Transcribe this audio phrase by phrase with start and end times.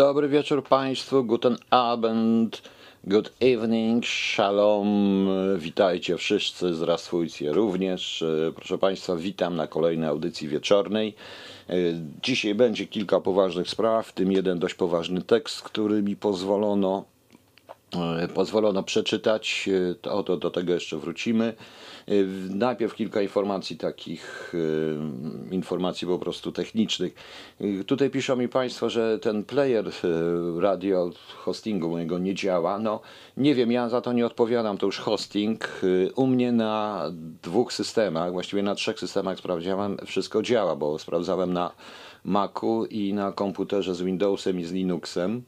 [0.00, 2.62] Dobry wieczór Państwu, guten Abend,
[3.04, 5.28] good evening, shalom,
[5.58, 8.24] witajcie wszyscy, zdrastwujcie również.
[8.54, 11.14] Proszę Państwa, witam na kolejnej audycji wieczornej.
[12.22, 17.04] Dzisiaj będzie kilka poważnych spraw, w tym jeden dość poważny tekst, który mi pozwolono,
[18.34, 19.68] pozwolono przeczytać,
[20.10, 21.54] oto do tego jeszcze wrócimy.
[22.08, 27.14] Y, najpierw kilka informacji takich, y, informacji po prostu technicznych.
[27.60, 29.90] Y, tutaj piszą mi Państwo, że ten player
[30.58, 32.78] radio hostingu mojego nie działa.
[32.78, 33.00] No
[33.36, 35.82] nie wiem, ja za to nie odpowiadam, to już hosting.
[36.16, 37.04] U mnie na
[37.42, 41.72] dwóch systemach, właściwie na trzech systemach sprawdziłem, wszystko działa, bo sprawdzałem na
[42.24, 45.42] Macu i na komputerze z Windowsem i z Linuxem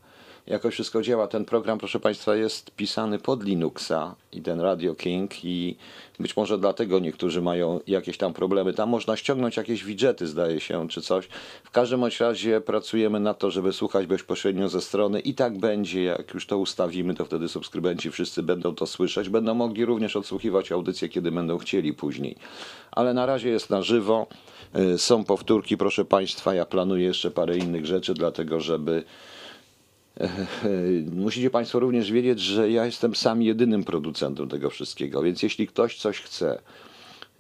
[0.47, 1.27] jakoś wszystko działa.
[1.27, 5.77] Ten program, proszę Państwa, jest pisany pod Linuxa i ten Radio King i
[6.19, 8.73] być może dlatego niektórzy mają jakieś tam problemy.
[8.73, 11.29] Tam można ściągnąć jakieś widgety, zdaje się, czy coś.
[11.65, 16.03] W każdym bądź razie pracujemy na to, żeby słuchać bezpośrednio ze strony i tak będzie,
[16.03, 19.29] jak już to ustawimy, to wtedy subskrybenci wszyscy będą to słyszeć.
[19.29, 22.37] Będą mogli również odsłuchiwać audycje, kiedy będą chcieli później.
[22.91, 24.27] Ale na razie jest na żywo.
[24.95, 26.55] Y, są powtórki, proszę Państwa.
[26.55, 29.05] Ja planuję jeszcze parę innych rzeczy, dlatego żeby
[31.13, 35.97] Musicie Państwo również wiedzieć, że ja jestem sam jedynym producentem tego wszystkiego, więc jeśli ktoś
[35.97, 36.59] coś chce,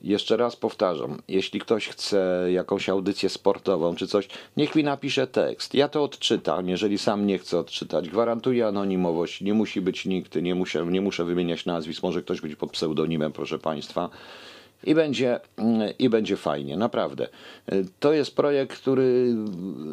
[0.03, 5.75] jeszcze raz powtarzam, jeśli ktoś chce jakąś audycję sportową czy coś, niech mi napisze tekst.
[5.75, 8.09] Ja to odczytam, jeżeli sam nie chcę odczytać.
[8.09, 12.56] Gwarantuję anonimowość, nie musi być nikt, nie muszę, nie muszę wymieniać nazwisk, może ktoś być
[12.56, 14.11] pod pseudonimem, proszę Państwa
[14.84, 15.41] i będzie,
[15.98, 17.28] i będzie fajnie, naprawdę.
[18.00, 19.34] To jest projekt, który,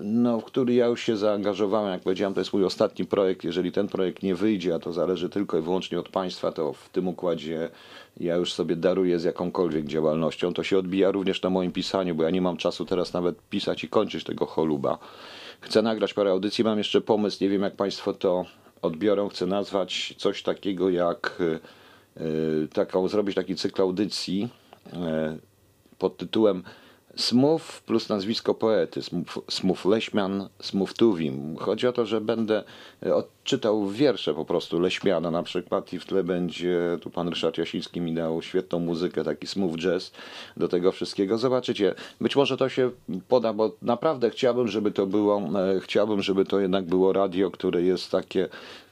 [0.04, 3.44] no, w który ja już się zaangażowałem, jak powiedziałem, to jest mój ostatni projekt.
[3.44, 6.90] Jeżeli ten projekt nie wyjdzie, a to zależy tylko i wyłącznie od państwa, to w
[6.90, 7.70] tym układzie
[8.20, 10.54] ja już sobie daruję z jakąkolwiek działalnością.
[10.54, 13.84] To się odbija również na moim pisaniu, bo ja nie mam czasu teraz nawet pisać
[13.84, 14.98] i kończyć tego choluba.
[15.62, 18.46] Chcę nagrać parę audycji, mam jeszcze pomysł, nie wiem jak państwo to
[18.82, 19.30] odbiorą.
[19.30, 21.38] Chcę nazwać coś takiego jak
[22.22, 24.50] y, taką, zrobić taki cykl audycji,
[25.98, 26.64] pod tytułem
[27.16, 29.02] Smooth plus nazwisko poety,
[29.50, 31.58] Smooth Leśmian, Smooth Tuwim.
[31.58, 32.64] Chodzi o to, że będę
[33.06, 37.58] e, odczytał wiersze po prostu Leśmiana na przykład i w tle będzie, tu pan Ryszard
[37.58, 40.12] Jasiński mi dał świetną muzykę, taki smooth jazz
[40.58, 41.38] do tego wszystkiego.
[41.38, 42.92] Zobaczycie, być może to się
[43.28, 47.82] poda, bo naprawdę chciałbym, żeby to było, e, chciałbym, żeby to jednak było radio, które
[47.82, 48.50] jest takie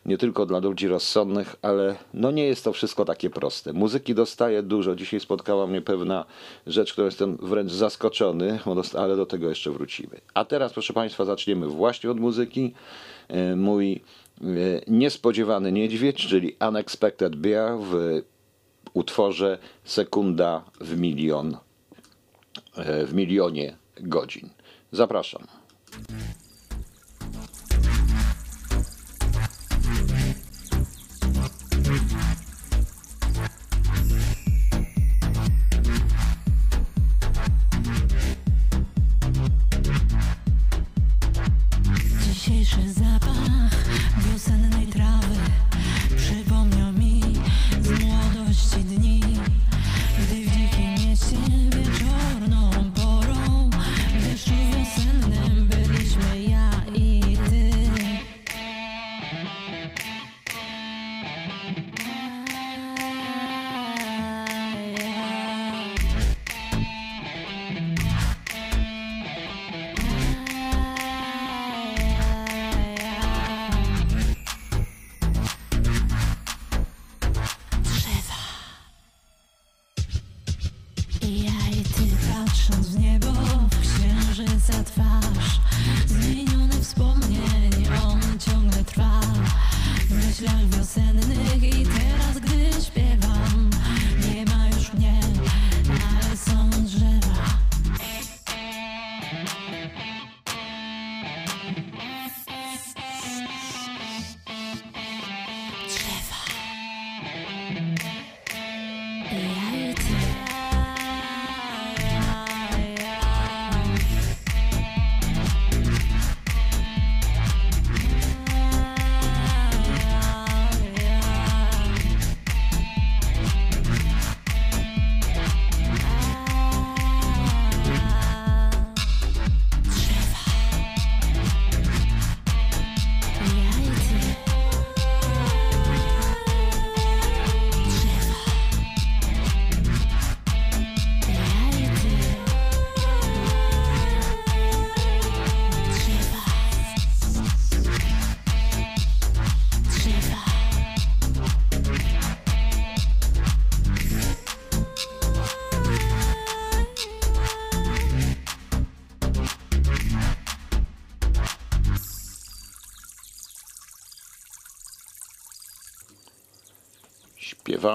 [0.08, 3.74] nie tylko dla ludzi rozsądnych, ale no nie jest to wszystko takie proste.
[3.74, 4.96] Muzyki dostaję dużo.
[4.96, 6.26] Dzisiaj spotkała mnie pewna
[6.68, 8.60] rzecz, którą jestem wręcz zaskoczony,
[8.98, 10.22] ale do tego jeszcze wrócimy.
[10.34, 12.74] A teraz, proszę Państwa, zaczniemy właśnie od muzyki.
[13.28, 14.02] E, mój
[14.42, 14.46] e,
[14.88, 18.22] niespodziewany niedźwiedź, czyli Unexpected Bear w
[18.94, 21.58] utworze Sekunda w milion,
[22.76, 24.50] e, w milionie godzin.
[24.92, 25.48] Zapraszam.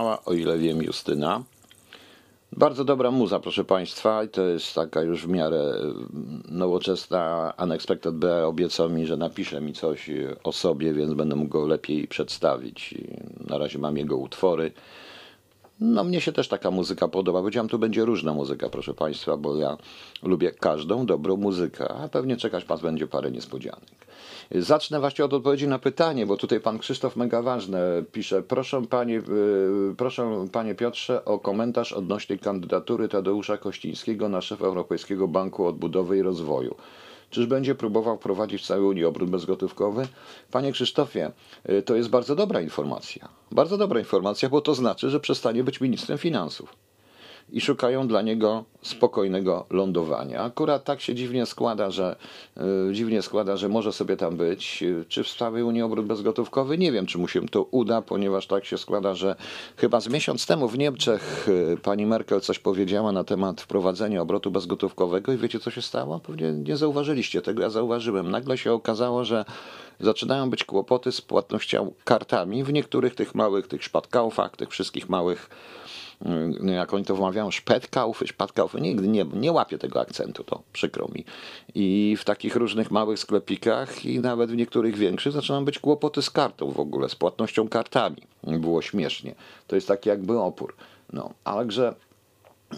[0.01, 1.43] O ile wiem, Justyna.
[2.57, 7.53] Bardzo dobra muza, proszę Państwa, i to jest taka już w miarę mm, nowoczesna.
[7.63, 10.11] Unexpected B obiecał mi, że napisze mi coś
[10.45, 12.95] o sobie, więc będę mógł go lepiej przedstawić.
[13.49, 14.73] Na razie mam jego utwory.
[15.81, 17.41] No mnie się też taka muzyka podoba.
[17.41, 19.77] Powiedziałem, tu będzie różna muzyka, proszę Państwa, bo ja
[20.23, 24.07] lubię każdą dobrą muzykę, a pewnie czekać Pan będzie parę niespodzianek.
[24.55, 28.43] Zacznę właśnie od odpowiedzi na pytanie, bo tutaj Pan Krzysztof mega ważne pisze.
[28.43, 29.23] Proszę Panie,
[29.97, 36.23] proszę Panie Piotrze o komentarz odnośnie kandydatury Tadeusza Kościńskiego na szefa Europejskiego Banku Odbudowy i
[36.23, 36.75] Rozwoju.
[37.31, 40.09] Czyż będzie próbował wprowadzić w całej Unii obrót bezgotówkowy?
[40.51, 41.33] Panie Krzysztofie,
[41.71, 43.29] y, to jest bardzo dobra informacja.
[43.51, 46.92] Bardzo dobra informacja, bo to znaczy, że przestanie być ministrem finansów.
[47.53, 50.41] I szukają dla niego spokojnego lądowania.
[50.41, 52.17] Akurat tak się dziwnie składa, że
[52.91, 54.85] y, dziwnie składa, że może sobie tam być.
[55.09, 56.79] Czy w całej Unii obrót bezgotówkowy?
[56.79, 59.37] Nie wiem, czy mu się to uda, ponieważ tak się składa, że
[59.77, 64.51] chyba z miesiąc temu w Niemczech y, pani Merkel coś powiedziała na temat wprowadzenia obrotu
[64.51, 66.21] bezgotówkowego i wiecie, co się stało?
[66.21, 68.31] Pewnie nie zauważyliście tego, ja zauważyłem.
[68.31, 69.45] Nagle się okazało, że
[70.01, 75.51] zaczynają być kłopoty z płatnością kartami w niektórych tych małych, tych szpadkaufach, tych wszystkich małych
[76.65, 81.25] jak oni to wymawiają, szpetkaufy, szpadkaufy, nigdy nie, nie łapię tego akcentu, to przykro mi.
[81.75, 86.31] I w takich różnych małych sklepikach i nawet w niektórych większych zaczynają być kłopoty z
[86.31, 88.17] kartą w ogóle, z płatnością kartami.
[88.45, 89.35] Było śmiesznie.
[89.67, 90.75] To jest taki jakby opór.
[91.13, 91.95] No, także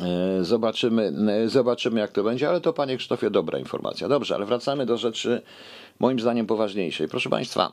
[0.01, 1.13] e, Zobaczymy,
[1.45, 4.09] e, zobaczymy, jak to będzie, ale to, panie Krzysztofie, dobra informacja.
[4.09, 5.43] Dobrze, ale wracamy do rzeczy
[6.01, 7.09] moim zdaniem poważniejszej.
[7.09, 7.73] Proszę państwa,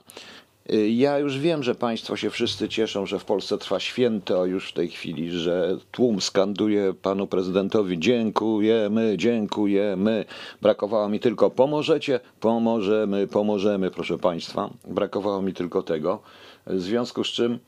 [0.90, 4.74] ja już wiem, że państwo się wszyscy cieszą, że w Polsce trwa święto już w
[4.74, 10.26] tej chwili, że tłum skanduje panu prezydentowi dziękujemy, dziękujemy.
[10.62, 14.70] Brakowało mi tylko pomożecie, pomożemy, pomożemy, proszę państwa.
[14.88, 16.22] Brakowało mi tylko tego.
[16.68, 17.60] W związku z czym,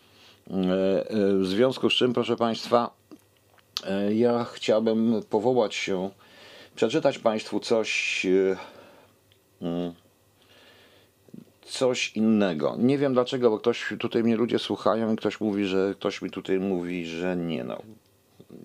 [0.52, 2.90] e, e, w związku z czym, proszę państwa,
[4.14, 6.10] ja chciałbym powołać się,
[6.76, 8.26] przeczytać państwu coś.
[8.26, 8.58] e,
[9.62, 9.94] mm,
[11.74, 12.76] coś innego.
[12.80, 16.30] Nie wiem dlaczego, bo ktoś tutaj mnie ludzie słuchają i ktoś mówi, że ktoś mi
[16.30, 17.82] tutaj mówi, że nie no.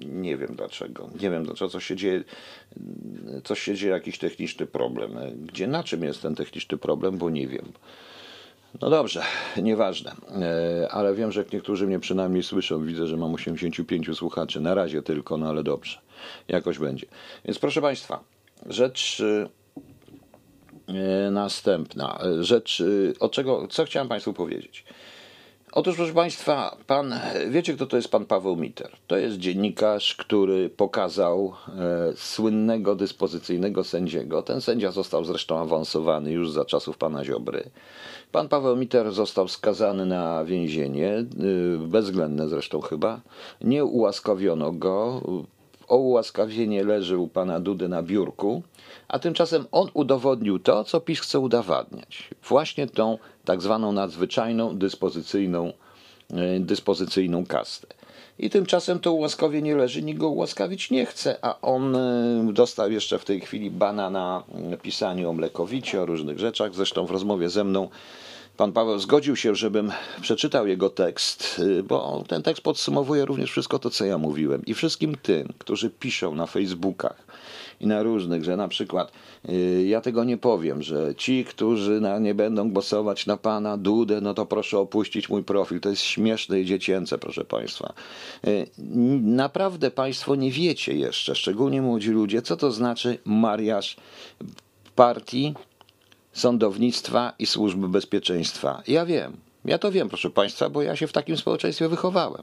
[0.04, 1.10] Nie wiem dlaczego.
[1.20, 2.24] Nie wiem dlaczego, co się dzieje.
[3.44, 5.10] Coś się dzieje, jakiś techniczny problem.
[5.46, 7.72] Gdzie, na czym jest ten techniczny problem, bo nie wiem.
[8.80, 9.22] No dobrze,
[9.62, 12.84] nieważne, E, ale wiem, że niektórzy mnie przynajmniej słyszą.
[12.84, 14.60] Widzę, że mam 85 słuchaczy.
[14.60, 15.98] Na razie tylko, no ale dobrze.
[16.48, 17.06] Jakoś będzie.
[17.44, 18.24] Więc proszę Państwa,
[18.66, 19.48] rzecz y,
[21.30, 24.84] Następna rzecz, y, od czego, co chciałem Państwu powiedzieć.
[25.72, 27.14] Otóż, proszę Państwa, pan,
[27.50, 28.90] wiecie, kto to jest pan Paweł Miter?
[29.06, 34.42] To jest dziennikarz, który pokazał e, słynnego dyspozycyjnego sędziego.
[34.42, 37.70] Ten sędzia został zresztą awansowany już za czasów pana Ziobry.
[38.32, 43.20] Pan Paweł Miter został skazany na więzienie, y, bezwzględne zresztą chyba.
[43.60, 45.22] Nie ułaskawiono go.
[45.96, 48.62] Ułaskawienie leży u pana Dudy na biurku,
[49.08, 52.30] a tymczasem on udowodnił to, co PiS chce udowadniać.
[52.48, 55.72] Właśnie tą tak zwaną nadzwyczajną, dyspozycyjną,
[56.30, 57.86] e, dyspozycyjną kastę.
[58.38, 63.18] I tymczasem to ułaskawienie leży, nikt go ułaskawić nie chce, a on e, dostał jeszcze
[63.18, 64.42] w tej chwili bana na
[64.82, 66.74] pisaniu o mlekowicie, o różnych rzeczach.
[66.74, 67.88] Zresztą w rozmowie ze mną
[68.58, 73.78] Pan Paweł zgodził się, żebym przeczytał jego tekst, y, bo ten tekst podsumowuje również wszystko
[73.78, 74.64] to, co ja mówiłem.
[74.66, 77.26] I wszystkim tym, którzy piszą na Facebookach
[77.80, 79.12] i na różnych, że na przykład
[79.48, 84.20] y, ja tego nie powiem, że ci, którzy na, nie będą głosować na pana Dudę,
[84.20, 85.80] no to proszę opuścić mój profil.
[85.80, 87.92] To jest śmieszne i dziecięce, proszę państwa.
[88.46, 88.66] Y,
[89.22, 93.96] Naprawdę państwo nie wiecie jeszcze, szczególnie młodzi ludzie, co to znaczy mariaż
[94.94, 95.54] partii
[96.38, 98.82] sądownictwa i służby bezpieczeństwa.
[98.88, 102.42] Ja wiem, ja to wiem, proszę Państwa, bo ja się w takim społeczeństwie wychowałem.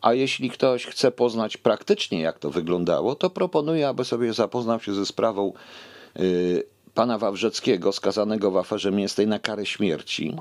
[0.00, 4.94] A jeśli ktoś chce poznać praktycznie, jak to wyglądało, to proponuję, aby sobie zapoznał się
[4.94, 5.52] ze sprawą
[6.20, 6.62] y,
[6.94, 10.36] pana Wawrzeckiego, skazanego w aferze mięsnej na karę śmierci.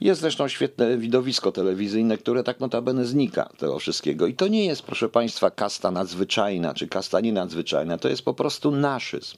[0.00, 4.26] Jest zresztą świetne widowisko telewizyjne, które tak notabene znika tego wszystkiego.
[4.26, 7.98] I to nie jest, proszę Państwa, kasta nadzwyczajna, czy kasta nie nadzwyczajna.
[7.98, 9.36] To jest po prostu naszyzm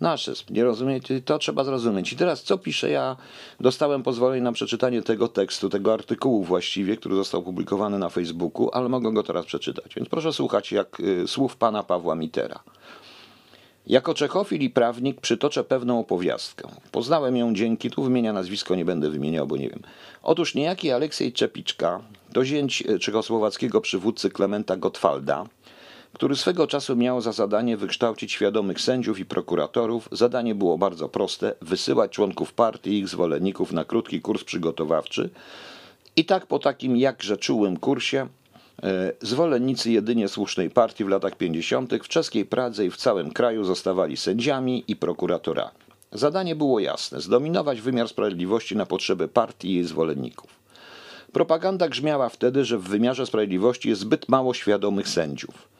[0.00, 0.44] naszyzm.
[0.50, 1.20] Nie rozumiecie?
[1.20, 2.12] To trzeba zrozumieć.
[2.12, 2.90] I teraz co piszę?
[2.90, 3.16] Ja
[3.60, 8.88] dostałem pozwolenie na przeczytanie tego tekstu, tego artykułu właściwie, który został publikowany na Facebooku, ale
[8.88, 9.94] mogę go teraz przeczytać.
[9.94, 12.60] Więc proszę słuchać jak y, słów pana Pawła Mitera.
[13.86, 16.68] Jako czechofil i prawnik przytoczę pewną opowiastkę.
[16.92, 19.82] Poznałem ją dzięki, tu wymienia nazwisko, nie będę wymieniał, bo nie wiem.
[20.22, 22.00] Otóż niejaki Aleksiej Czepiczka,
[22.32, 25.46] to zięć y, czechosłowackiego przywódcy Klementa Gottwalda,
[26.14, 30.08] który swego czasu miał za zadanie wykształcić świadomych sędziów i prokuratorów.
[30.12, 35.30] Zadanie było bardzo proste: wysyłać członków partii i ich zwolenników na krótki kurs przygotowawczy
[36.16, 38.26] I tak po takim jakże czułym kursie
[38.82, 41.94] e, zwolennicy jedynie słusznej partii w latach 50.
[42.02, 45.78] w czeskiej Pradze i w całym kraju zostawali sędziami i prokuratorami.
[46.12, 50.50] Zadanie było jasne: zdominować wymiar sprawiedliwości na potrzeby partii i jej zwolenników.
[51.32, 55.73] Propaganda grzmiała wtedy, że w wymiarze sprawiedliwości jest zbyt mało świadomych sędziów.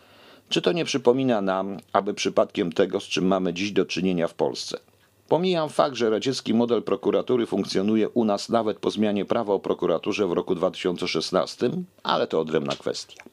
[0.49, 4.35] Czy to nie przypomina nam, aby przypadkiem tego, z czym mamy dziś do czynienia w
[4.35, 4.79] Polsce?
[5.29, 10.27] Pomijam fakt, że radziecki model prokuratury funkcjonuje u nas nawet po zmianie prawa o prokuraturze
[10.27, 11.71] w roku 2016,
[12.03, 13.25] ale to odrębna kwestia.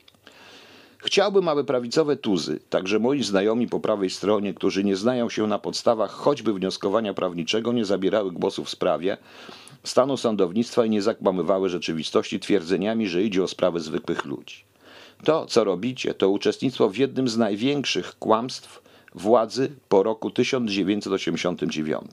[0.98, 5.60] Chciałbym, aby prawicowe tuzy, także moi znajomi po prawej stronie, którzy nie znają się na
[5.60, 9.18] podstawach choćby wnioskowania prawniczego, nie zabierały głosu w sprawie
[9.84, 14.71] stanu sądownictwa i nie zakłamywały rzeczywistości twierdzeniami, że idzie o sprawy zwykłych ludzi.
[15.24, 18.82] To, co robicie, to uczestnictwo w jednym z największych kłamstw
[19.16, 22.12] władzy po roku 1989.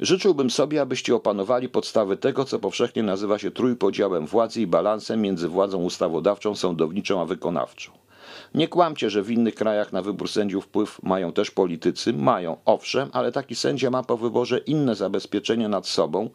[0.00, 5.48] Życzyłbym sobie, abyście opanowali podstawy tego, co powszechnie nazywa się trójpodziałem władzy i balansem między
[5.48, 7.92] władzą ustawodawczą, sądowniczą a wykonawczą.
[8.54, 12.12] Nie kłamcie, że w innych krajach na wybór sędziów wpływ mają też politycy.
[12.12, 16.30] Mają, owszem, ale taki sędzia ma po wyborze inne zabezpieczenia nad sobą.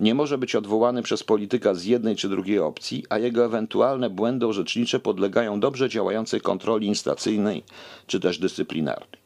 [0.00, 4.46] Nie może być odwołany przez polityka z jednej czy drugiej opcji, a jego ewentualne błędy
[4.46, 7.62] orzecznicze podlegają dobrze działającej kontroli instacyjnej
[8.06, 9.24] czy też dyscyplinarnej.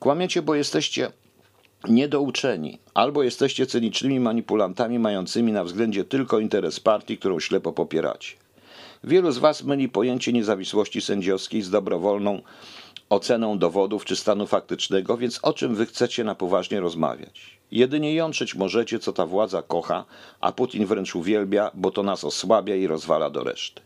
[0.00, 1.10] Kłamiecie, bo jesteście
[1.88, 8.36] niedouczeni, albo jesteście cynicznymi manipulantami mającymi na względzie tylko interes partii, którą ślepo popieracie.
[9.04, 12.40] Wielu z Was myli pojęcie niezawisłości sędziowskiej z dobrowolną
[13.08, 17.58] oceną dowodów czy stanu faktycznego, więc o czym Wy chcecie na poważnie rozmawiać?
[17.70, 20.04] Jedynie jątrzeć możecie, co ta władza kocha,
[20.40, 23.82] a Putin wręcz uwielbia, bo to nas osłabia i rozwala do reszty.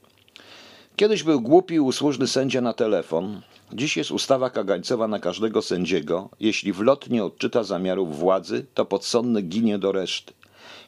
[0.96, 3.40] Kiedyś był głupi i usłużny sędzia na telefon,
[3.72, 6.28] dziś jest ustawa kagańcowa na każdego sędziego.
[6.40, 10.32] Jeśli w lot nie odczyta zamiarów władzy, to podsądny ginie do reszty.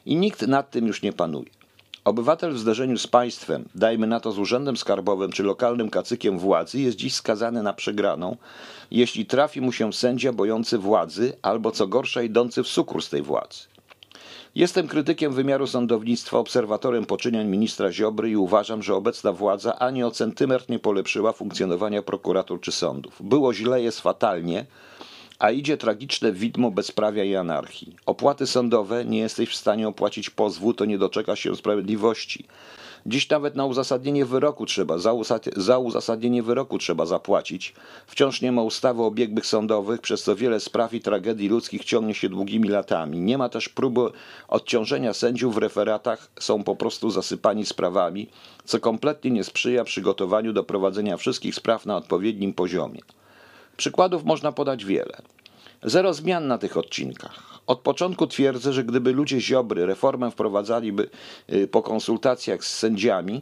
[0.05, 1.49] I nikt nad tym już nie panuje.
[2.05, 6.79] Obywatel w zderzeniu z państwem, dajmy na to z urzędem skarbowym czy lokalnym kacykiem władzy,
[6.79, 8.37] jest dziś skazany na przegraną,
[8.91, 13.59] jeśli trafi mu się sędzia bojący władzy albo co gorsza idący w sukurs tej władzy.
[14.55, 20.11] Jestem krytykiem wymiaru sądownictwa, obserwatorem poczynań ministra Ziobry i uważam, że obecna władza ani o
[20.11, 23.21] centymetr nie polepszyła funkcjonowania prokuratur czy sądów.
[23.21, 24.65] Było źle, jest fatalnie,
[25.43, 27.95] a idzie tragiczne widmo bezprawia i anarchii.
[28.05, 32.45] Opłaty sądowe nie jesteś w stanie opłacić pozwu, to nie doczeka się sprawiedliwości.
[33.05, 35.13] Dziś nawet na uzasadnienie wyroku trzeba, za,
[35.55, 37.73] za uzasadnienie wyroku trzeba zapłacić.
[38.07, 42.13] Wciąż nie ma ustawy o biegłych sądowych, przez co wiele spraw i tragedii ludzkich ciągnie
[42.13, 43.19] się długimi latami.
[43.19, 44.01] Nie ma też próby
[44.47, 48.27] odciążenia sędziów w referatach, są po prostu zasypani sprawami,
[48.65, 52.99] co kompletnie nie sprzyja przygotowaniu do prowadzenia wszystkich spraw na odpowiednim poziomie.
[53.77, 55.21] Przykładów można podać wiele.
[55.83, 57.53] Zero zmian na tych odcinkach.
[57.67, 61.09] Od początku twierdzę, że gdyby ludzie Ziobry reformę wprowadzaliby
[61.53, 63.41] y, po konsultacjach z sędziami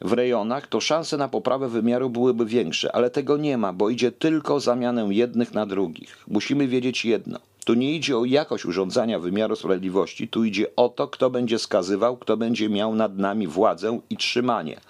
[0.00, 4.12] w rejonach, to szanse na poprawę wymiaru byłyby większe, ale tego nie ma, bo idzie
[4.12, 6.24] tylko zamianę jednych na drugich.
[6.28, 7.38] Musimy wiedzieć jedno.
[7.64, 12.16] Tu nie idzie o jakość urządzania wymiaru sprawiedliwości, tu idzie o to, kto będzie skazywał,
[12.16, 14.80] kto będzie miał nad nami władzę i trzymanie.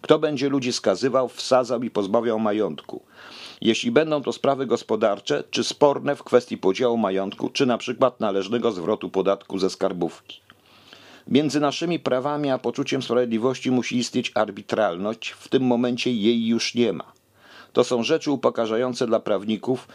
[0.00, 3.02] Kto będzie ludzi skazywał, wsadzał i pozbawiał majątku
[3.64, 8.72] jeśli będą to sprawy gospodarcze czy sporne w kwestii podziału majątku, czy na przykład należnego
[8.72, 10.40] zwrotu podatku ze skarbówki.
[11.28, 16.92] Między naszymi prawami a poczuciem sprawiedliwości musi istnieć arbitralność, w tym momencie jej już nie
[16.92, 17.12] ma.
[17.72, 19.88] To są rzeczy upokarzające dla prawników,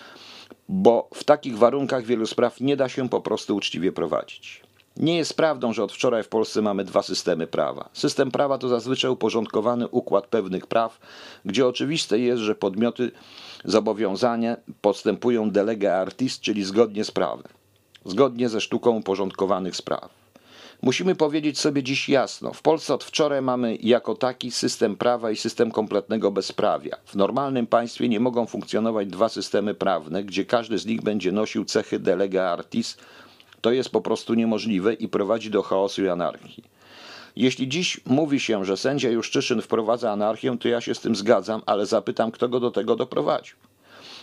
[0.69, 4.61] bo w takich warunkach wielu spraw nie da się po prostu uczciwie prowadzić.
[4.97, 7.89] Nie jest prawdą, że od wczoraj w Polsce mamy dwa systemy prawa.
[7.93, 10.99] System prawa to zazwyczaj uporządkowany układ pewnych praw,
[11.45, 13.11] gdzie oczywiste jest, że podmioty
[13.65, 17.51] zobowiązania postępują de lege artis, czyli zgodnie z prawem,
[18.05, 20.19] zgodnie ze sztuką uporządkowanych spraw.
[20.81, 25.35] Musimy powiedzieć sobie dziś jasno: w Polsce od wczoraj mamy jako taki system prawa i
[25.35, 26.97] system kompletnego bezprawia.
[27.05, 31.65] W normalnym państwie nie mogą funkcjonować dwa systemy prawne, gdzie każdy z nich będzie nosił
[31.65, 32.97] cechy de lege artis
[33.61, 36.63] to jest po prostu niemożliwe i prowadzi do chaosu i anarchii.
[37.39, 41.61] Jeśli dziś mówi się, że sędzia Juszczyszyn wprowadza anarchię, to ja się z tym zgadzam,
[41.65, 43.55] ale zapytam, kto go do tego doprowadził.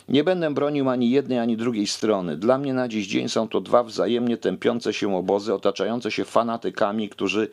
[0.09, 2.37] Nie będę bronił ani jednej, ani drugiej strony.
[2.37, 7.09] Dla mnie na dziś dzień są to dwa wzajemnie tępiące się obozy, otaczające się fanatykami,
[7.09, 7.49] którzy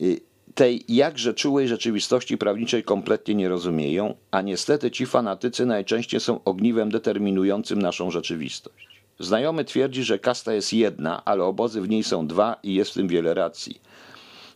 [0.00, 0.20] y,
[0.54, 6.90] tej jakże czułej rzeczywistości prawniczej kompletnie nie rozumieją, a niestety ci fanatycy najczęściej są ogniwem
[6.90, 9.02] determinującym naszą rzeczywistość.
[9.18, 12.94] Znajomy twierdzi, że kasta jest jedna, ale obozy w niej są dwa i jest w
[12.94, 13.85] tym wiele racji.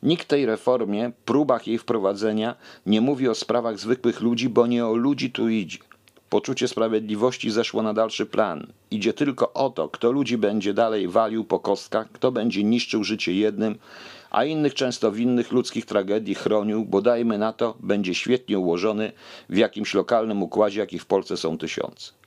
[0.02, 2.54] Nikt tej reformie, próbach jej wprowadzenia
[2.86, 5.78] nie mówi o sprawach zwykłych ludzi, bo nie o ludzi tu idzie.
[6.30, 8.66] Poczucie sprawiedliwości zeszło na dalszy plan.
[8.90, 13.34] Idzie tylko o to, kto ludzi będzie dalej walił po kostkach, kto będzie niszczył życie
[13.34, 13.78] jednym,
[14.30, 19.12] a innych często winnych ludzkich tragedii chronił, bo dajmy na to, będzie świetnie ułożony
[19.48, 22.19] w jakimś lokalnym układzie, jakich w Polsce są tysiące.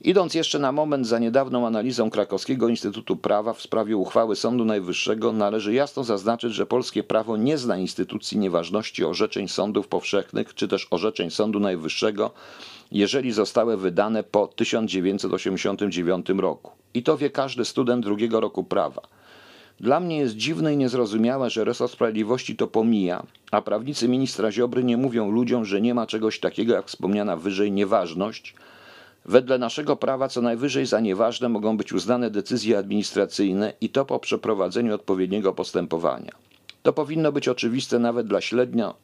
[0.00, 5.32] Idąc jeszcze na moment za niedawną analizą Krakowskiego Instytutu Prawa w sprawie uchwały Sądu Najwyższego,
[5.32, 10.86] należy jasno zaznaczyć, że polskie prawo nie zna instytucji nieważności orzeczeń sądów powszechnych czy też
[10.90, 12.30] orzeczeń Sądu Najwyższego,
[12.92, 16.72] jeżeli zostały wydane po 1989 roku.
[16.94, 19.02] I to wie każdy student drugiego roku prawa.
[19.80, 24.84] Dla mnie jest dziwne i niezrozumiałe, że resort sprawiedliwości to pomija, a prawnicy ministra Ziobry
[24.84, 28.54] nie mówią ludziom, że nie ma czegoś takiego jak wspomniana wyżej nieważność.
[29.28, 34.18] Wedle naszego prawa co najwyżej za nieważne mogą być uznane decyzje administracyjne i to po
[34.18, 36.32] przeprowadzeniu odpowiedniego postępowania.
[36.82, 38.94] To powinno być oczywiste nawet dla średnio,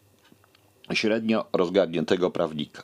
[0.92, 1.46] średnio
[2.32, 2.82] prawnika.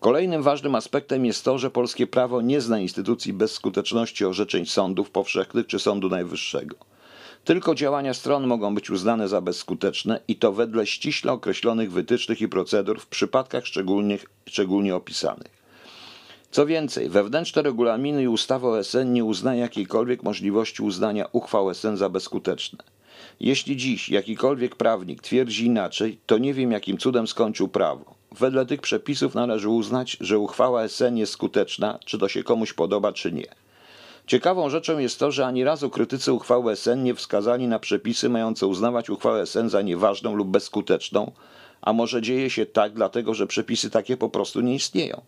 [0.00, 5.10] Kolejnym ważnym aspektem jest to, że polskie prawo nie zna instytucji bez skuteczności orzeczeń sądów
[5.10, 6.76] powszechnych czy Sądu Najwyższego.
[7.44, 12.48] Tylko działania stron mogą być uznane za bezskuteczne i to wedle ściśle określonych wytycznych i
[12.48, 13.64] procedur w przypadkach
[14.46, 15.57] szczególnie opisanych.
[16.50, 21.96] Co więcej, wewnętrzne regulaminy i ustawa o SN nie uznają jakiejkolwiek możliwości uznania uchwał SN
[21.96, 22.78] za bezskuteczne.
[23.40, 28.14] Jeśli dziś jakikolwiek prawnik twierdzi inaczej, to nie wiem jakim cudem skończył prawo.
[28.38, 33.12] Wedle tych przepisów należy uznać, że uchwała SN jest skuteczna, czy to się komuś podoba,
[33.12, 33.46] czy nie.
[34.26, 38.66] Ciekawą rzeczą jest to, że ani razu krytycy uchwały SN nie wskazali na przepisy mające
[38.66, 41.32] uznawać uchwałę SN za nieważną lub bezskuteczną,
[41.80, 45.20] a może dzieje się tak dlatego, że przepisy takie po prostu nie istnieją.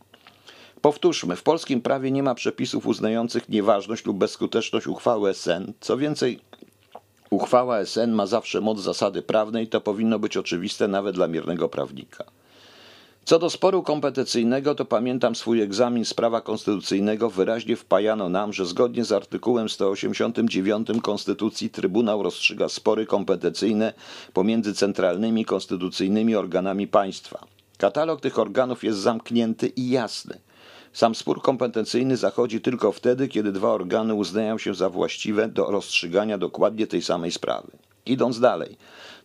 [0.83, 5.73] Powtórzmy, w polskim prawie nie ma przepisów uznających nieważność lub bezskuteczność uchwały SN.
[5.81, 6.41] Co więcej,
[7.31, 12.25] uchwała SN ma zawsze moc zasady prawnej, to powinno być oczywiste nawet dla miernego prawnika.
[13.25, 17.31] Co do sporu kompetencyjnego, to pamiętam swój egzamin z prawa konstytucyjnego.
[17.31, 23.93] Wyraźnie wpajano nam, że zgodnie z artykułem 189 Konstytucji Trybunał rozstrzyga spory kompetencyjne
[24.33, 27.47] pomiędzy centralnymi konstytucyjnymi organami państwa.
[27.79, 30.39] Katalog tych organów jest zamknięty i jasny.
[30.93, 36.39] Sam spór kompetencyjny zachodzi tylko wtedy, kiedy dwa organy uznają się za właściwe do rozstrzygania
[36.39, 37.73] dokładnie tej samej sprawy.
[38.07, 38.77] Idąc dalej,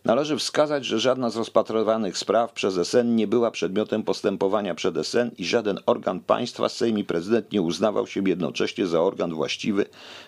[0.04, 5.30] należy wskazać, że żadna z rozpatrywanych spraw przez SN nie była przedmiotem postępowania przed SN
[5.38, 9.86] i żaden organ państwa, Sejm i prezydent nie uznawał się jednocześnie za organ właściwy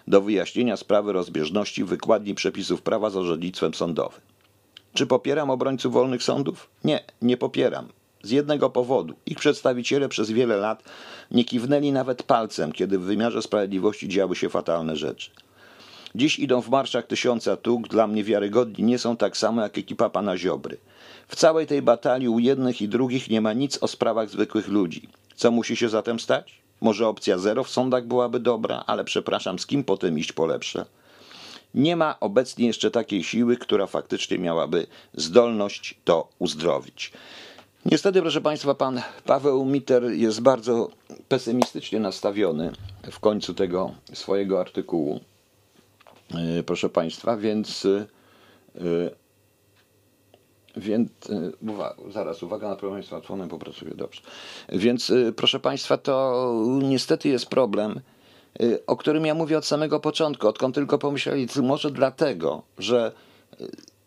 [0.08, 4.20] do wyjaśnienia sprawy rozbieżności wykładni przepisów prawa z orzecznictwem sądowym.
[4.92, 6.70] Czy popieram obrońców wolnych sądów?
[6.84, 7.88] Nie, nie popieram.
[8.22, 9.14] Z jednego powodu.
[9.26, 10.82] Ich przedstawiciele przez wiele lat
[11.30, 15.30] nie kiwnęli nawet palcem, kiedy w wymiarze sprawiedliwości działy się fatalne rzeczy.
[16.14, 20.10] Dziś idą w marszach tysiąca tuk, dla mnie wiarygodni nie są tak samo jak ekipa
[20.10, 20.76] pana Ziobry.
[21.28, 25.08] W całej tej batalii u jednych i drugich nie ma nic o sprawach zwykłych ludzi.
[25.36, 26.62] Co musi się zatem stać?
[26.80, 30.84] Może opcja zero w sądach byłaby dobra, ale przepraszam, z kim potem iść po lepsze?
[31.74, 37.12] Nie ma obecnie jeszcze takiej siły, która faktycznie miałaby zdolność to uzdrowić.
[37.84, 40.90] Niestety, proszę Państwa, pan Paweł Miter jest bardzo
[41.28, 42.72] pesymistycznie nastawiony
[43.10, 45.20] w końcu tego swojego artykułu.
[46.34, 47.86] E, proszę Państwa, więc.
[47.86, 48.06] E,
[50.76, 54.20] więc e, uwaga, zaraz, uwaga na problem z smartfonem, popracuję dobrze.
[54.68, 58.00] Więc proszę Państwa, to niestety jest problem,
[58.86, 63.12] o którym ja mówię od samego początku, odkąd tylko pomyśleli, może dlatego, że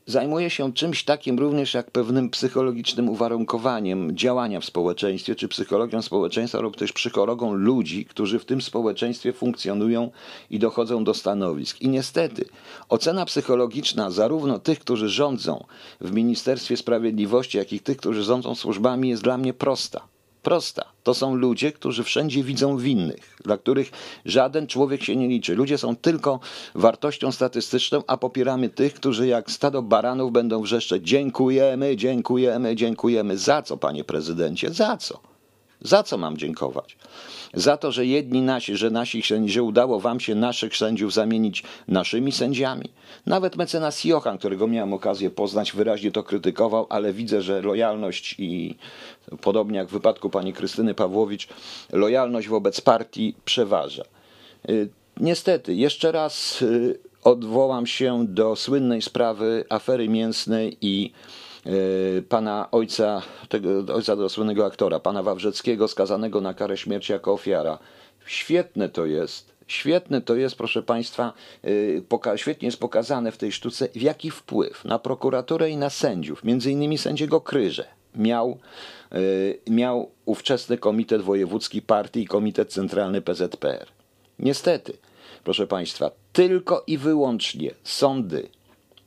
[0.05, 6.59] zajmuje się czymś takim również jak pewnym psychologicznym uwarunkowaniem działania w społeczeństwie, czy psychologią społeczeństwa,
[6.59, 10.11] lub też psychologą ludzi, którzy w tym społeczeństwie funkcjonują
[10.49, 11.81] i dochodzą do stanowisk.
[11.81, 12.45] I niestety
[12.89, 15.63] ocena psychologiczna zarówno tych, którzy rządzą
[16.01, 20.10] w Ministerstwie Sprawiedliwości, jak i tych, którzy rządzą służbami, jest dla mnie prosta.
[20.41, 20.85] Prosta.
[21.03, 23.91] To są ludzie, którzy wszędzie widzą winnych, dla których
[24.25, 25.55] żaden człowiek się nie liczy.
[25.55, 26.39] Ludzie są tylko
[26.75, 33.37] wartością statystyczną, a popieramy tych, którzy jak stado baranów będą wrzeszczeć dziękujemy, dziękujemy, dziękujemy.
[33.37, 34.73] Za co, panie prezydencie?
[34.73, 35.30] Za co?
[35.81, 36.97] Za co mam dziękować?
[37.53, 42.31] Za to, że jedni nasi, że nasi że udało wam się naszych sędziów zamienić naszymi
[42.31, 42.89] sędziami.
[43.25, 48.75] Nawet mecenas Johan, którego miałem okazję poznać, wyraźnie to krytykował, ale widzę, że lojalność i
[49.41, 51.47] podobnie jak w wypadku pani Krystyny Pawłowicz,
[51.91, 54.03] lojalność wobec partii przeważa.
[54.69, 54.89] Y,
[55.19, 61.11] niestety, jeszcze raz y, odwołam się do słynnej sprawy afery mięsnej i
[62.29, 67.77] pana ojca, tego ojca do słynnego aktora, pana Wawrzeckiego, skazanego na karę śmierci jako ofiara.
[68.25, 71.33] Świetne to jest, Świetne to jest, proszę Państwa,
[72.35, 76.71] świetnie jest pokazane w tej sztuce, w jaki wpływ na prokuraturę i na sędziów, między
[76.71, 78.57] innymi sędziego Kryże, miał,
[79.15, 83.87] y, miał ówczesny Komitet Wojewódzki Partii i Komitet Centralny PZPR.
[84.39, 84.97] Niestety,
[85.43, 88.49] proszę Państwa, tylko i wyłącznie sądy,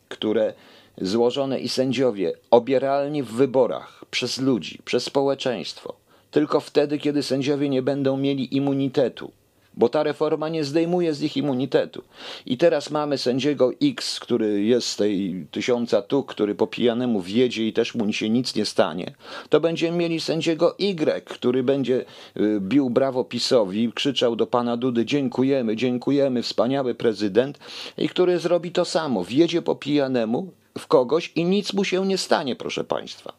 [0.08, 0.54] które
[1.00, 5.94] złożone i sędziowie obieralni w wyborach przez ludzi, przez społeczeństwo,
[6.30, 9.30] tylko wtedy, kiedy sędziowie nie będą mieli immunitetu,
[9.76, 12.02] bo ta reforma nie zdejmuje z nich immunitetu.
[12.46, 17.66] I teraz mamy sędziego X, który jest z tej tysiąca tu, który po pijanemu wjedzie
[17.66, 19.14] i też mu się nic nie stanie.
[19.48, 22.04] To będziemy mieli sędziego Y, który będzie
[22.36, 27.58] y, bił brawo PiSowi, krzyczał do pana Dudy dziękujemy, dziękujemy, wspaniały prezydent
[27.98, 29.24] i który zrobi to samo.
[29.24, 33.32] Wjedzie po pijanemu w kogoś i nic mu się nie stanie, proszę państwa.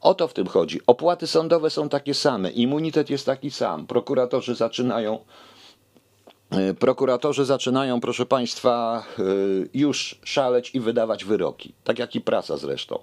[0.00, 0.80] O to w tym chodzi.
[0.86, 3.86] Opłaty sądowe są takie same, immunitet jest taki sam.
[3.86, 5.18] Prokuratorzy zaczynają
[6.50, 9.22] E, prokuratorzy zaczynają, proszę Państwa, e,
[9.74, 12.98] już szaleć i wydawać wyroki, tak jak i prasa zresztą.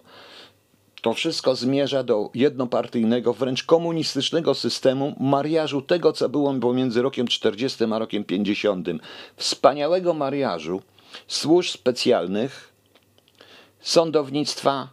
[1.02, 7.84] To wszystko zmierza do jednopartyjnego, wręcz komunistycznego systemu mariażu tego, co było pomiędzy rokiem 40
[7.94, 8.88] a rokiem 50.
[9.36, 10.82] Wspaniałego mariażu
[11.28, 12.73] służb specjalnych,
[13.84, 14.90] sądownictwa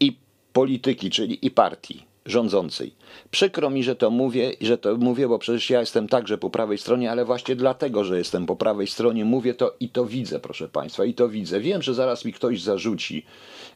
[0.00, 0.16] i
[0.52, 2.94] polityki, czyli i partii rządzącej.
[3.30, 6.78] Przykro mi, że to mówię, że to mówię, bo przecież ja jestem także po prawej
[6.78, 10.68] stronie, ale właśnie dlatego, że jestem po prawej stronie, mówię to i to widzę, proszę
[10.68, 11.60] Państwa, i to widzę.
[11.60, 13.26] Wiem, że zaraz mi ktoś zarzuci,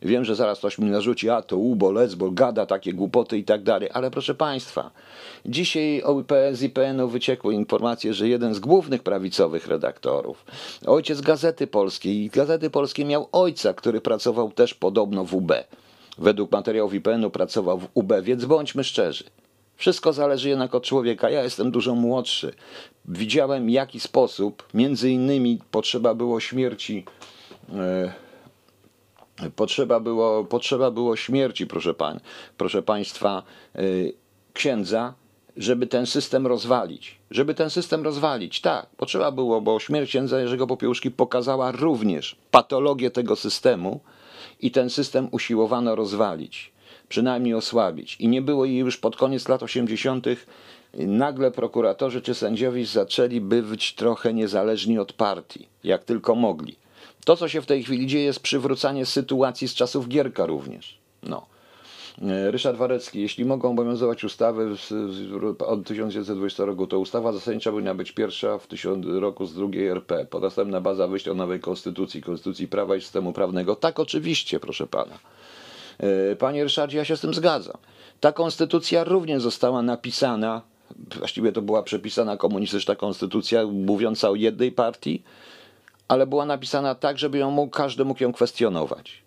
[0.03, 3.63] wiem, że zaraz ktoś mi narzuci, a to ubo, lesbo, gada takie głupoty i tak
[3.63, 4.91] dalej, ale proszę Państwa,
[5.47, 6.03] dzisiaj
[6.53, 10.45] z IPN-u wyciekły informacje, że jeden z głównych prawicowych redaktorów,
[10.87, 15.53] ojciec Gazety Polskiej, Gazety Polskiej miał ojca, który pracował też podobno w UB
[16.19, 19.25] według materiałów IPN-u pracował w UB, więc bądźmy szczerzy.
[19.77, 21.31] Wszystko zależy jednak od człowieka.
[21.31, 22.55] Ja jestem dużo młodszy.
[23.05, 27.05] Widziałem, jaki sposób, między innymi, potrzeba było śmierci.
[27.75, 28.13] E,
[29.57, 32.21] potrzeba było, potrzeba było śmierci, proszę, pań,
[32.57, 33.43] proszę Państwa,
[33.75, 33.81] e,
[34.53, 35.15] księdza,
[35.57, 37.19] żeby ten system rozwalić.
[37.31, 43.11] Żeby ten system rozwalić, tak, potrzeba było, bo śmierć księdza Jerzego Popiełuszki pokazała również patologię
[43.11, 44.01] tego systemu,
[44.65, 46.73] i ten system usiłowano rozwalić,
[47.09, 48.17] przynajmniej osłabić.
[48.21, 50.27] I nie było jej już pod koniec lat 80.
[50.95, 56.77] Nagle prokuratorzy czy sędziowie zaczęli być trochę niezależni od partii, jak tylko mogli.
[57.25, 60.99] To, co się w tej chwili dzieje, jest przywrócanie sytuacji z czasów Gierka również.
[61.23, 61.47] No.
[62.23, 64.77] E, Ryszard Warecki, jeśli mogą obowiązywać ustawy
[65.59, 68.67] od 1920 roku, to ustawa zasadnicza powinna być pierwsza w
[69.21, 70.27] roku z drugiej RP.
[70.43, 73.77] Następna baza wyjścia nowej konstytucji, konstytucji prawa i systemu prawnego.
[73.77, 75.19] Tak, oczywiście, proszę pana.
[75.99, 77.77] E, panie Ryszardzie, ja się z tym zgadzam.
[78.21, 80.63] Ta konstytucja również została napisana,
[81.19, 85.23] właściwie to była przepisana komunistyczna konstytucja mówiąca o jednej partii,
[86.09, 89.23] ale była napisana tak, żeby ją mógł, każdy mógł ją kwestionować.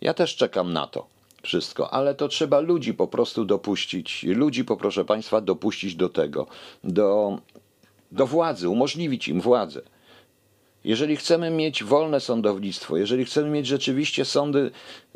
[0.00, 1.15] Ja też czekam na to
[1.46, 6.46] wszystko, ale to trzeba ludzi po prostu dopuścić, ludzi, poproszę Państwa, dopuścić do tego,
[6.84, 7.38] do,
[8.12, 9.80] do władzy, umożliwić im władzę.
[10.84, 14.70] Jeżeli chcemy mieć wolne sądownictwo, jeżeli chcemy mieć rzeczywiście sądy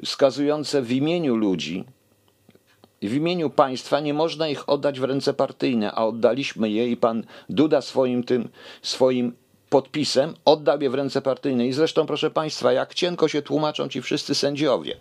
[0.04, 1.84] skazujące w imieniu ludzi,
[3.02, 7.24] w imieniu państwa, nie można ich oddać w ręce partyjne, a oddaliśmy je i pan
[7.48, 8.48] Duda swoim tym,
[8.82, 9.32] swoim
[9.70, 11.66] podpisem oddał je w ręce partyjne.
[11.66, 14.96] I zresztą, proszę państwa, jak cienko się tłumaczą ci wszyscy sędziowie.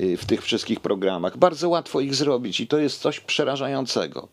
[0.00, 1.36] Y, w tych wszystkich programach.
[1.36, 4.28] Bardzo łatwo ich zrobić i to jest coś przerażającego.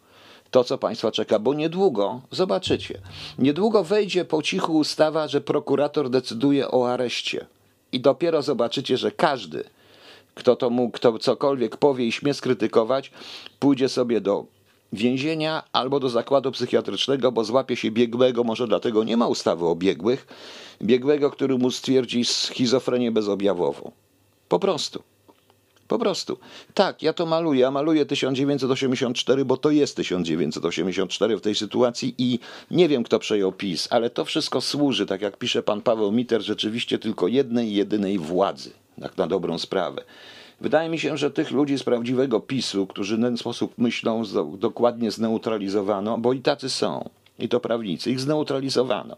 [0.51, 3.01] To, co Państwa czeka, bo niedługo, zobaczycie,
[3.39, 7.45] niedługo wejdzie po cichu ustawa, że prokurator decyduje o areszcie.
[7.91, 9.63] I dopiero zobaczycie, że każdy,
[10.35, 13.11] kto to mógł, kto cokolwiek powie i śmie skrytykować,
[13.59, 14.45] pójdzie sobie do
[14.93, 19.75] więzienia albo do zakładu psychiatrycznego, bo złapie się biegłego, może dlatego nie ma ustawy o
[19.75, 20.27] biegłych,
[20.81, 23.91] biegłego, który mu stwierdzi schizofrenię bezobjawową.
[24.49, 25.03] Po prostu.
[25.89, 26.38] Po prostu.
[26.73, 27.62] Tak, ja to maluję.
[27.62, 32.39] Ja maluję 1984, bo to jest 1984 w tej sytuacji i
[32.71, 36.41] nie wiem, kto przejął PiS, ale to wszystko służy, tak jak pisze pan Paweł Miter,
[36.41, 38.71] rzeczywiście tylko jednej, jedynej władzy,
[39.02, 40.04] tak na dobrą sprawę.
[40.62, 44.23] Wydaje mi się, że tych ludzi z prawdziwego PiSu, którzy w ten sposób myślą,
[44.58, 49.15] dokładnie zneutralizowano, bo i tacy są, i to prawnicy, ich zneutralizowano.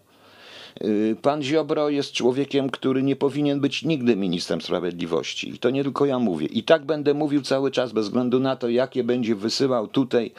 [0.84, 5.50] Y, pan Ziobro jest człowiekiem, który nie powinien być nigdy ministrem sprawiedliwości.
[5.50, 6.48] I to nie tylko ja mówię.
[6.48, 10.32] I tak będę mówił cały czas, bez względu na to, jakie będzie wysyłał tutaj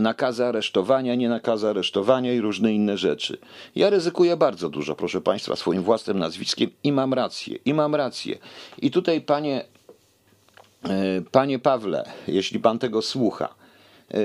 [0.00, 3.38] nakazy aresztowania, nie nakazy aresztowania i różne inne rzeczy.
[3.74, 7.58] Ja ryzykuję bardzo dużo, proszę Państwa, swoim własnym nazwiskiem i mam rację.
[7.64, 8.38] I mam rację.
[8.82, 9.64] I tutaj, panie,
[10.86, 13.59] y, panie Pawle, jeśli pan tego słucha,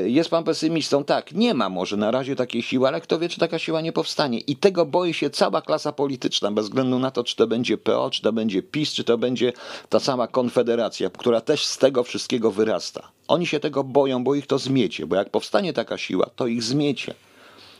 [0.05, 1.03] jest pan pesymistą?
[1.03, 3.91] Tak, nie ma może na razie takiej siły, ale kto wie, czy taka siła nie
[3.91, 4.39] powstanie.
[4.39, 8.09] I tego boi się cała klasa polityczna, bez względu na to, czy to będzie PO,
[8.09, 9.53] czy to będzie PiS, czy to będzie
[9.89, 13.11] ta sama Konfederacja, która też z tego wszystkiego wyrasta.
[13.27, 16.63] Oni się tego boją, bo ich to zmiecie, bo jak powstanie taka siła, to ich
[16.63, 17.13] zmiecie.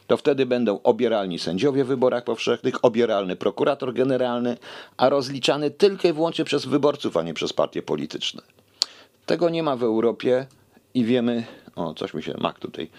[0.08, 4.58] to wtedy będą obieralni sędziowie w wyborach powszechnych, obieralny prokurator generalny,
[4.98, 8.42] a rozliczany tylko i wyłącznie przez wyborców, a nie przez partie polityczne.
[9.26, 10.48] Tego nie ma w Europie
[10.94, 11.44] i wiemy,
[11.76, 12.90] o coś mi się mak tutaj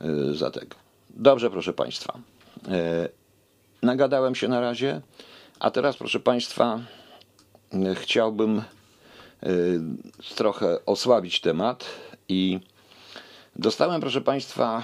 [0.00, 0.76] yy, za tego.
[1.10, 2.18] Dobrze, proszę Państwa.
[2.68, 2.72] Yy,
[3.82, 5.00] nagadałem się na razie,
[5.60, 6.80] a teraz, proszę Państwa,
[7.72, 8.62] yy, chciałbym
[10.36, 11.84] trochę osłabić temat
[12.28, 12.60] i
[13.56, 14.82] dostałem, proszę Państwa,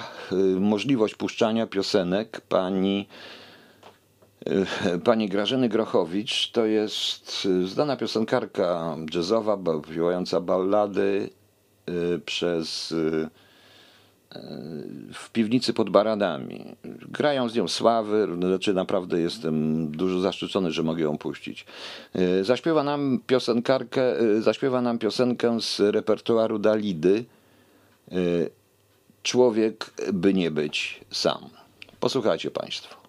[0.60, 3.08] możliwość puszczania piosenek pani
[5.04, 6.50] pani Grażyny Grochowicz.
[6.50, 9.58] To jest znana piosenkarka jazzowa,
[9.90, 11.30] śpiewająca ballady
[12.26, 13.28] przez yy,
[15.12, 16.76] w piwnicy pod baranami.
[17.08, 21.66] Grają z nią sławy, znaczy naprawdę jestem dużo zaszczycony, że mogę ją puścić.
[22.42, 24.02] Zaśpiewa nam piosenkarkę,
[24.40, 27.24] zaśpiewa nam piosenkę z repertuaru Dalidy.
[29.22, 31.48] Człowiek by nie być sam.
[32.00, 33.03] Posłuchajcie Państwo.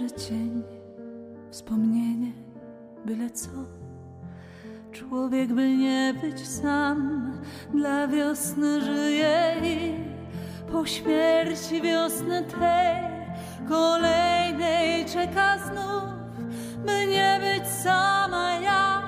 [0.00, 0.62] Darzy cień,
[1.50, 2.32] wspomnienie,
[3.04, 3.50] byle co.
[4.92, 7.30] Człowiek by nie być sam,
[7.74, 9.94] dla wiosny żyje i
[10.72, 12.96] po śmierci wiosny tej
[13.68, 16.02] kolejnej czeka znów,
[16.86, 19.02] by nie być sama ja.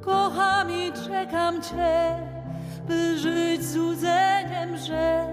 [0.00, 2.18] Kocham i czekam Cię,
[2.88, 5.26] by żyć z łudzeniem, że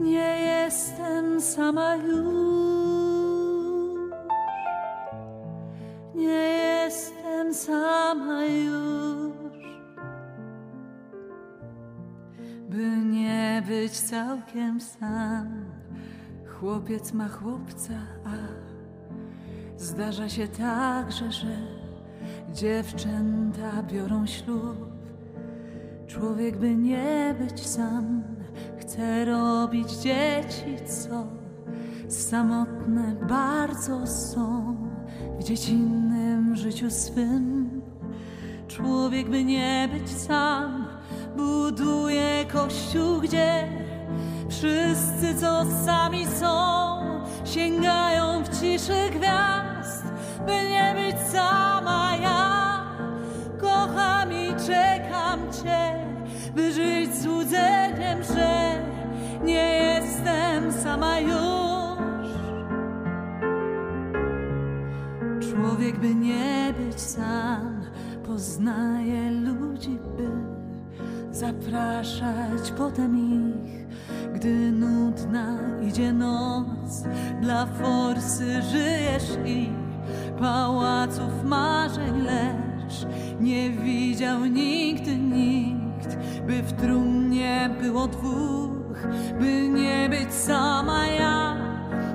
[0.00, 2.77] nie jestem sama już.
[8.18, 9.82] Sama już,
[12.70, 15.48] by nie być całkiem sam.
[16.46, 18.36] Chłopiec ma chłopca, a
[19.76, 21.56] zdarza się także, że
[22.52, 24.88] dziewczęta biorą ślub.
[26.06, 28.22] Człowiek by nie być sam,
[28.78, 31.26] chce robić dzieci, co
[32.08, 34.76] samotne bardzo są
[35.40, 37.57] w dziecinnym życiu swym.
[38.78, 40.86] Człowiek by nie być sam,
[41.36, 43.68] buduje kościół, gdzie
[44.48, 46.98] wszyscy, co sami są,
[47.44, 50.04] sięgają w ciszy gwiazd,
[50.46, 52.82] by nie być sama ja.
[53.60, 56.06] Kocham i czekam Cię,
[56.54, 58.82] by żyć z łudzeniem, że
[59.44, 62.28] nie jestem sama już.
[65.50, 67.77] Człowiek by nie być sam,
[68.38, 70.28] poznaje ludzi, by
[71.32, 73.86] zapraszać potem ich,
[74.34, 77.04] gdy nudna idzie noc.
[77.42, 79.68] Dla forsy żyjesz i
[80.40, 83.06] pałaców marzeń, lecz
[83.40, 89.06] nie widział nigdy nikt, by w trumnie było dwóch,
[89.40, 91.56] by nie być sama ja.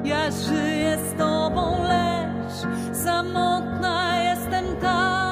[0.03, 5.22] Ja żyję z tobą, lecz samotna jestem tak,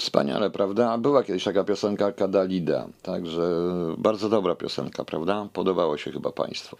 [0.00, 0.98] Wspaniale, prawda?
[0.98, 3.42] Była kiedyś taka piosenkarka Dalida, także
[3.98, 5.48] bardzo dobra piosenka, prawda?
[5.52, 6.76] Podobało się chyba Państwu.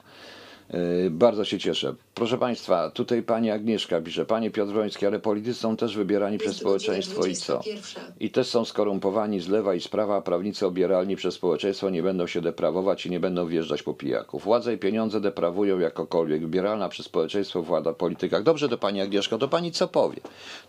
[0.73, 1.95] Yy, Bardzo się cieszę.
[2.15, 6.57] Proszę Państwa, tutaj Pani Agnieszka pisze, Panie Piotr Wroński, ale politycy są też wybierani przez
[6.57, 7.53] społeczeństwo i co?
[7.53, 8.13] 21.
[8.21, 12.03] I też są skorumpowani z lewa i z prawa, a prawnicy obieralni przez społeczeństwo nie
[12.03, 14.45] będą się deprawować i nie będą wjeżdżać po pijaków.
[14.45, 16.41] Władze i pieniądze deprawują jakokolwiek.
[16.41, 18.43] Wybieralna przez społeczeństwo włada w politykach.
[18.43, 20.21] Dobrze to Pani Agnieszko, to Pani co powie?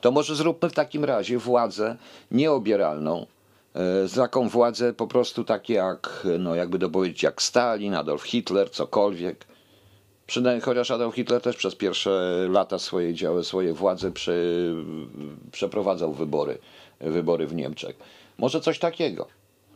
[0.01, 1.95] To może zróbmy w takim razie władzę
[2.31, 3.25] nieobieralną
[3.75, 8.23] e, za taką władzę po prostu takie jak, no jakby to powiedzieć, jak Stalin, Adolf
[8.23, 9.50] Hitler, cokolwiek.
[10.31, 14.11] Przynajmniej chociaż Adolf Hitler też przez pierwsze lata swojej działy, swojej władzy
[15.51, 16.57] przeprowadzał wybory,
[16.99, 17.95] wybory w Niemczech.
[18.37, 19.27] Może coś takiego.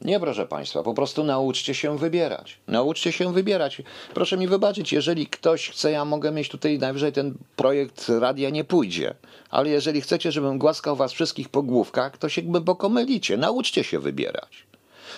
[0.02, 2.58] Nie, proszę Państwa, po prostu nauczcie się wybierać.
[2.68, 3.82] Nauczcie się wybierać.
[4.14, 8.64] Proszę mi wybaczyć, jeżeli ktoś chce, ja mogę mieć tutaj najwyżej ten projekt radia nie
[8.64, 9.16] pójdzie.
[9.50, 13.38] Ale jeżeli chcecie, żebym głaskał Was wszystkich po główkach, to się głęboko mylicie.
[13.38, 14.65] Nauczcie się wybierać.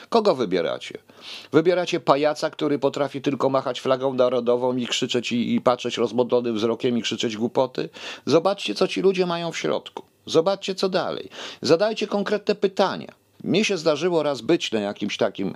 [0.09, 0.97] Kogo wybieracie?
[1.51, 6.97] Wybieracie pajaca, który potrafi tylko machać flagą narodową i krzyczeć i, i patrzeć rozmodlonym wzrokiem
[6.97, 7.89] i krzyczeć głupoty?
[8.25, 10.03] Zobaczcie, co ci ludzie mają w środku.
[10.25, 11.29] Zobaczcie, co dalej.
[11.61, 13.13] Zadajcie konkretne pytania.
[13.43, 15.47] Mnie się zdarzyło raz być na jakimś takim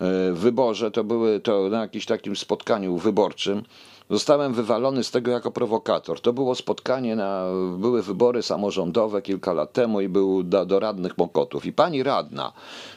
[0.00, 3.62] e, wyborze, to były to na jakimś takim spotkaniu wyborczym.
[4.10, 6.20] Zostałem wywalony z tego jako prowokator.
[6.20, 7.44] To było spotkanie na,
[7.78, 11.66] były wybory samorządowe kilka lat temu i był do, do radnych Mokotów.
[11.66, 12.52] I pani radna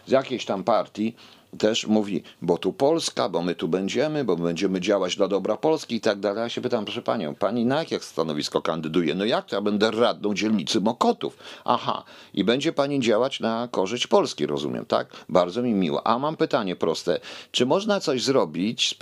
[0.05, 1.15] z jakiejś tam partii
[1.57, 5.95] też mówi, bo tu Polska, bo my tu będziemy, bo będziemy działać dla dobra Polski
[5.95, 6.41] i tak dalej.
[6.41, 9.15] Ja się pytam, proszę panią, pani na jakie stanowisko kandyduje?
[9.15, 11.37] No jak to ja będę radną dzielnicy Mokotów?
[11.65, 15.07] Aha, i będzie pani działać na korzyść Polski, rozumiem, tak?
[15.29, 16.07] Bardzo mi miło.
[16.07, 17.19] A mam pytanie proste.
[17.51, 18.97] Czy można coś zrobić,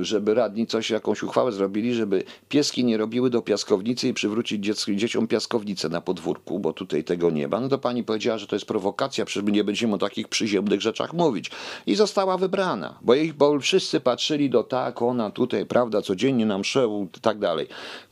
[0.00, 4.64] żeby radni coś, jakąś uchwałę zrobili, żeby pieski nie robiły do piaskownicy i przywrócić
[4.96, 7.60] dzieciom piaskownicę na podwórku, bo tutaj tego nie ma?
[7.60, 10.80] No to pani powiedziała, że to jest prowokacja, przecież my nie będziemy o takich przyziemnych
[10.80, 11.23] rzeczach mówić.
[11.86, 16.64] I została wybrana, bo ich bo wszyscy patrzyli do tak, ona tutaj, prawda, codziennie nam
[16.64, 17.66] szeł i tak dalej.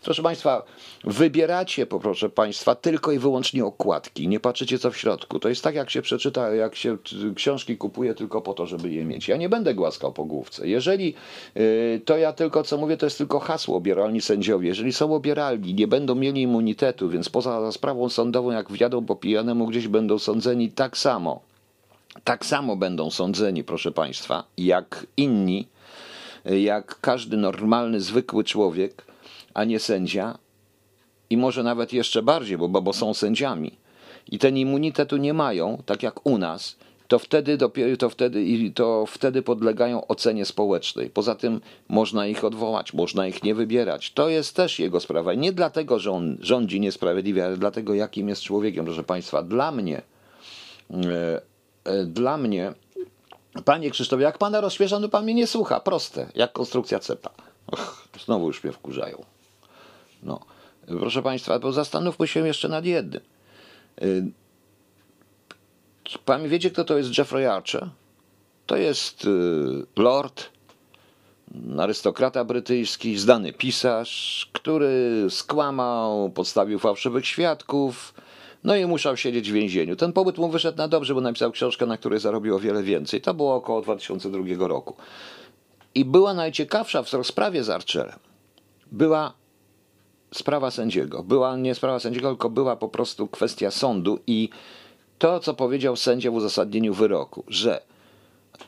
[0.05, 0.63] Proszę Państwa,
[1.05, 5.39] wybieracie, proszę Państwa, tylko i wyłącznie okładki, nie patrzycie co w środku.
[5.39, 6.97] To jest tak, jak się przeczyta, jak się
[7.35, 9.29] książki kupuje tylko po to, żeby je mieć.
[9.29, 10.69] Ja nie będę głaskał po główce.
[10.69, 11.15] Jeżeli
[11.55, 14.69] yy, to ja tylko, co mówię, to jest tylko hasło obieralni sędziowie.
[14.69, 19.67] Jeżeli są obieralni, nie będą mieli immunitetu, więc poza sprawą sądową, jak wjadą po pijanemu,
[19.67, 21.52] gdzieś będą sądzeni tak samo
[22.25, 25.69] tak samo będą sądzeni, proszę Państwa, jak inni,
[26.45, 29.05] jak każdy normalny, zwykły człowiek,
[29.55, 30.39] a nie sędzia,
[31.31, 33.79] i może nawet jeszcze bardziej, bo, bo są sędziami.
[34.31, 36.77] I ten immunitetu nie mają, tak jak u nas,
[37.09, 41.11] to wtedy dopiero to wtedy, to wtedy podlegają ocenie społecznej.
[41.11, 44.13] Poza tym można ich odwołać, można ich nie wybierać.
[44.13, 45.35] To jest też jego sprawa.
[45.35, 49.43] Nie dlatego, że on rządzi niesprawiedliwie, ale dlatego, jakim jest człowiekiem, proszę Państwa.
[49.43, 50.03] Dla mnie
[50.91, 51.41] e,
[52.07, 52.73] dla mnie,
[53.65, 55.81] panie Krzysztofie, jak pana rozświeża, no pan mnie nie słucha.
[55.81, 57.31] Proste, jak konstrukcja cepa.
[57.67, 59.25] Och, znowu już mnie wkurzają.
[60.23, 60.41] No,
[60.87, 63.23] proszę państwa, bo zastanówmy się jeszcze nad jednym.
[64.01, 64.05] E,
[66.25, 67.89] pan wiecie, kto to jest Jeffrey Archer?
[68.67, 70.51] To jest e, lord,
[71.79, 78.15] arystokrata brytyjski, zdany pisarz, który skłamał, podstawił fałszywych świadków,
[78.65, 79.97] no i musiał siedzieć w więzieniu.
[79.97, 83.21] Ten pobyt mu wyszedł na dobrze, bo napisał książkę, na której zarobił o wiele więcej.
[83.21, 84.97] To było około 2002 roku.
[85.95, 88.19] I była najciekawsza w rozprawie z Archerem.
[88.93, 89.33] Była
[90.35, 91.23] sprawa sędziego.
[91.23, 94.49] Była nie sprawa sędziego, tylko była po prostu kwestia sądu i
[95.19, 97.83] to, co powiedział sędzia w uzasadnieniu wyroku, że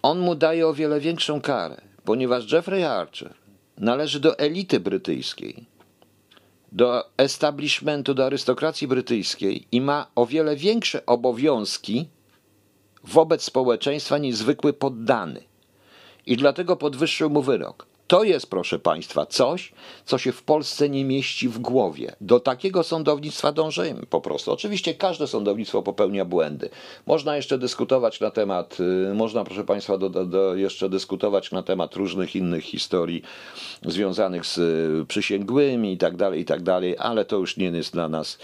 [0.03, 3.35] on mu daje o wiele większą karę, ponieważ Jeffrey Archer
[3.79, 5.65] należy do elity brytyjskiej,
[6.75, 12.09] do establishmentu, do arystokracji brytyjskiej i ma o wiele większe obowiązki
[13.05, 15.43] wobec społeczeństwa niż zwykły poddany.
[16.27, 17.87] I dlatego podwyższył mu wyrok.
[18.07, 19.73] To jest, proszę Państwa, coś,
[20.05, 22.17] co się w Polsce nie mieści w głowie.
[22.21, 24.53] Do takiego sądownictwa dążymy po prostu.
[24.53, 26.71] Oczywiście każde sądownictwo popełnia błędy.
[27.07, 28.77] Można jeszcze dyskutować na temat,
[29.11, 33.23] y, można, proszę Państwa, do, do, jeszcze dyskutować na temat różnych innych historii
[33.83, 37.93] związanych z y, przysięgłymi i tak dalej, i tak dalej, ale to już nie jest
[37.93, 38.39] dla nas,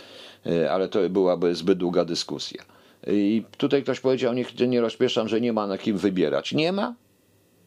[0.46, 2.64] y, ale to byłaby zbyt długa dyskusja.
[3.06, 6.52] I tutaj ktoś powiedział, niech nie rozpieszam, że nie ma na kim wybierać.
[6.52, 6.94] Nie ma?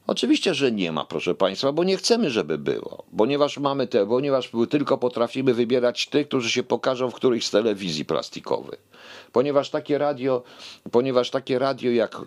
[0.08, 3.04] Oczywiście, że nie ma, proszę Państwa, bo nie chcemy, żeby było.
[3.18, 8.06] Ponieważ mamy te, ponieważ tylko potrafimy wybierać tych, którzy się pokażą w którejś z telewizji
[8.06, 8.88] plastikowych.
[9.32, 10.44] Ponieważ takie radio,
[10.92, 12.22] ponieważ takie radio jak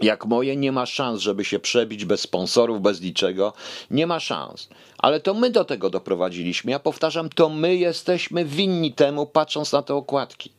[0.00, 3.52] jak moje nie ma szans, żeby się przebić bez sponsorów, bez niczego.
[3.90, 4.68] Nie ma szans.
[4.98, 6.70] Ale to my do tego doprowadziliśmy.
[6.70, 10.52] Ja powtarzam, to my jesteśmy winni temu, patrząc na te okładki.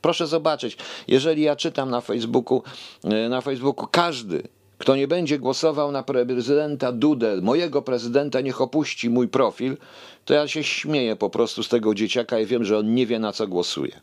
[0.00, 0.76] Proszę zobaczyć,
[1.08, 2.62] jeżeli ja czytam na Facebooku,
[3.04, 4.42] e, na Facebooku każdy
[4.78, 9.76] kto nie będzie głosował na prezydenta Dudę, mojego prezydenta, niech opuści mój profil,
[10.24, 13.18] to ja się śmieję po prostu z tego dzieciaka i wiem, że on nie wie
[13.18, 14.00] na co głosuje.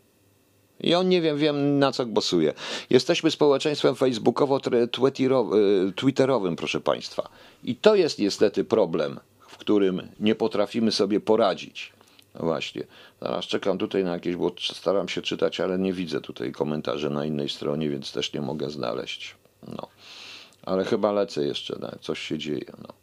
[0.79, 2.53] I on nie wiem, wiem na co głosuje.
[2.89, 7.29] Jesteśmy społeczeństwem facebookowo-twitterowym, proszę Państwa.
[7.63, 11.93] I to jest niestety problem, w którym nie potrafimy sobie poradzić.
[12.35, 12.83] No Właśnie.
[13.21, 17.25] Zaraz czekam tutaj na jakieś, bo staram się czytać, ale nie widzę tutaj komentarzy na
[17.25, 19.35] innej stronie, więc też nie mogę znaleźć.
[19.67, 19.87] No.
[20.63, 22.65] Ale chyba lecę jeszcze, no, coś się dzieje.
[22.81, 22.93] No.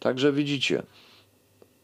[0.00, 0.82] Także widzicie.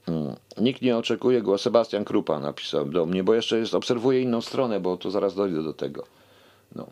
[0.06, 0.36] Mm.
[0.60, 1.58] Nikt nie oczekuje go.
[1.58, 5.62] Sebastian Krupa napisał do mnie, bo jeszcze jest, obserwuję inną stronę, bo tu zaraz dojdę
[5.62, 6.06] do tego.
[6.74, 6.86] No.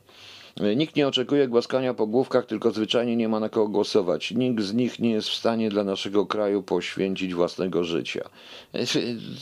[0.77, 4.31] Nikt nie oczekuje głaskania po główkach, tylko zwyczajnie nie ma na kogo głosować.
[4.31, 8.29] Nikt z nich nie jest w stanie dla naszego kraju poświęcić własnego życia.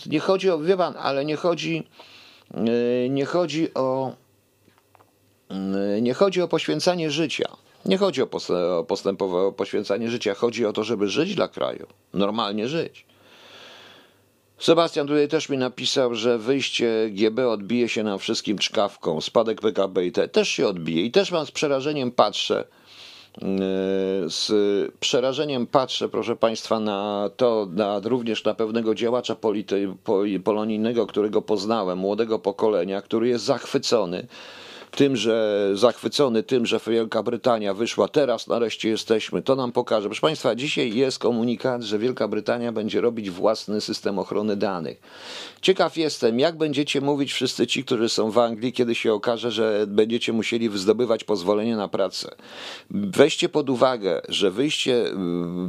[0.06, 1.88] Nie chodzi o, wie pan, ale nie chodzi,
[3.10, 4.12] nie chodzi o,
[6.02, 7.48] nie chodzi o poświęcanie życia.
[7.86, 8.28] Nie chodzi o
[8.84, 13.06] postępowe o poświęcanie życia, chodzi o to, żeby żyć dla kraju, normalnie żyć.
[14.58, 20.06] Sebastian tutaj też mi napisał, że wyjście GB odbije się nam wszystkim czkawką, spadek PKB
[20.06, 22.64] i te też się odbije i też mam z przerażeniem patrzę,
[23.40, 23.48] yy,
[24.26, 24.50] z
[25.00, 29.94] przerażeniem patrzę, proszę Państwa, na to, na, również na pewnego działacza polity,
[30.44, 34.26] polonijnego, którego poznałem, młodego pokolenia, który jest zachwycony
[34.96, 40.08] tym, że zachwycony tym, że Wielka Brytania wyszła, teraz nareszcie jesteśmy, to nam pokaże.
[40.08, 45.00] Proszę Państwa, dzisiaj jest komunikat, że Wielka Brytania będzie robić własny system ochrony danych.
[45.62, 49.84] Ciekaw jestem, jak będziecie mówić wszyscy ci, którzy są w Anglii, kiedy się okaże, że
[49.88, 52.34] będziecie musieli zdobywać pozwolenie na pracę.
[52.90, 55.04] Weźcie pod uwagę, że wyjście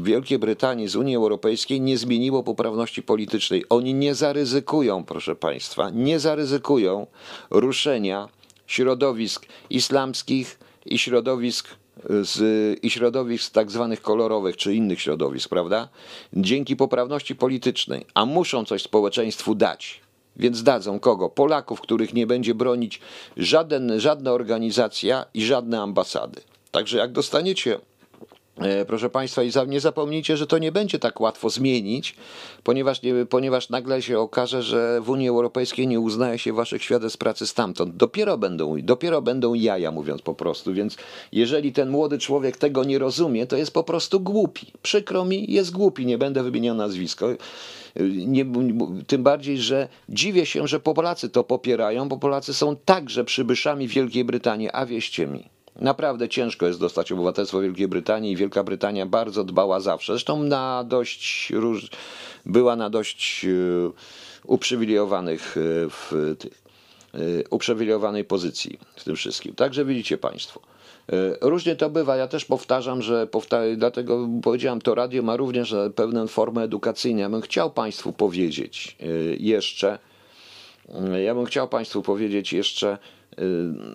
[0.02, 3.64] Wielkiej Brytanii z Unii Europejskiej nie zmieniło poprawności politycznej.
[3.70, 7.08] Oni nie zaryzykują, proszę Państwa, nie zaryzykują
[7.50, 8.30] ruszenia
[8.74, 11.68] środowisk islamskich i środowisk
[12.10, 12.40] z,
[12.84, 15.90] i środowisk tak zwanych kolorowych czy innych środowisk, prawda?
[16.34, 20.02] Dzięki poprawności politycznej, a muszą coś społeczeństwu dać.
[20.36, 21.30] Więc dadzą kogo?
[21.30, 23.02] Polaków, których nie będzie bronić
[23.38, 26.42] żaden, żadna organizacja i żadne ambasady.
[26.72, 27.93] Także jak dostaniecie E,
[28.88, 32.16] proszę Państwa, i nie zapomnijcie, że to nie będzie tak łatwo zmienić,
[32.64, 37.18] ponieważ, nie, ponieważ nagle się okaże, że w Unii Europejskiej nie uznaje się Waszych świadectw
[37.18, 37.96] pracy stamtąd.
[37.96, 40.74] Dopiero będą, dopiero będą jaja, mówiąc po prostu.
[40.74, 40.98] Więc
[41.32, 44.68] jeżeli ten młody człowiek tego nie rozumie, to jest po prostu głupi.
[44.82, 47.28] Przykro mi, jest głupi, nie będę wymieniał nazwisko.
[48.28, 48.46] Nie,
[49.08, 54.26] tym bardziej, że dziwię się, że Polacy to popierają, bo Polacy są także przybyszami Wielkiej
[54.26, 55.53] Brytanii, a wieście mi.
[55.82, 60.14] Naprawdę ciężko jest dostać obywatelstwo Wielkiej Brytanii i Wielka Brytania bardzo dbała zawsze.
[60.14, 61.90] Zresztą na dość róż...
[62.46, 63.50] była na dość e,
[64.46, 65.60] uprzywilejowanych e,
[65.90, 66.62] w tych,
[67.14, 67.18] e,
[67.50, 69.56] uprzywilejowanej pozycji w tym wszystkim.
[69.56, 70.62] Także widzicie Państwo.
[71.42, 72.16] Różnie to bywa.
[72.16, 77.22] Ja też powtarzam, że powtarzam, dlatego powiedziałem, to radio ma również pewną formę edukacyjną.
[77.22, 78.98] Ja bym chciał Państwu powiedzieć
[79.40, 80.00] jeszcze,
[81.26, 82.98] ja bym chciał Państwu powiedzieć jeszcze,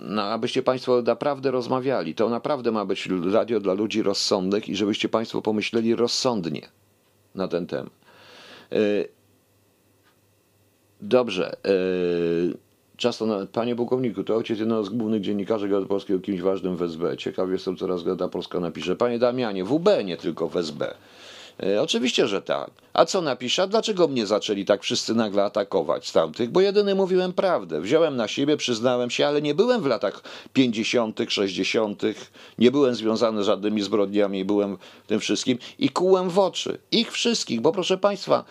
[0.04, 2.14] no, abyście Państwo naprawdę rozmawiali.
[2.14, 6.68] To naprawdę ma być radio dla ludzi rozsądnych i żebyście Państwo pomyśleli rozsądnie
[7.34, 7.92] na ten temat.
[8.72, 9.08] Y,
[11.00, 11.56] dobrze.
[11.66, 12.68] Y,
[12.98, 16.76] Czas na, panie pułkowniku, to ojciec jednego z głównych dziennikarzy Gazety Polskiej o kimś ważnym
[16.76, 17.16] w SB.
[17.16, 18.96] Ciekaw jestem, co raz Gazeta Polska napisze.
[18.96, 20.94] Panie Damianie, WB, nie tylko w SB.
[21.62, 22.70] E, oczywiście, że tak.
[22.92, 23.68] A co napisze?
[23.68, 26.50] Dlaczego mnie zaczęli tak wszyscy nagle atakować z tamtych?
[26.50, 27.80] Bo jedyny mówiłem prawdę.
[27.80, 32.02] Wziąłem na siebie, przyznałem się, ale nie byłem w latach 50., 60.,
[32.58, 36.78] nie byłem związany z żadnymi zbrodniami, byłem tym wszystkim i kułem w oczy.
[36.90, 38.44] Ich wszystkich, bo proszę Państwa,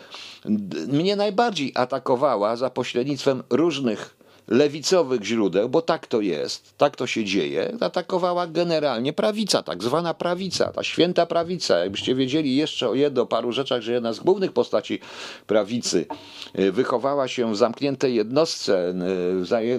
[0.88, 4.17] mnie najbardziej atakowała za pośrednictwem różnych
[4.48, 10.14] lewicowych źródeł, bo tak to jest, tak to się dzieje, atakowała generalnie prawica, tak zwana
[10.14, 11.78] prawica, ta święta prawica.
[11.78, 15.00] Jakbyście wiedzieli jeszcze o jedno, paru rzeczach, że jedna z głównych postaci
[15.48, 16.06] prawicy
[16.54, 18.94] e, wychowała się w zamkniętej jednostce, e,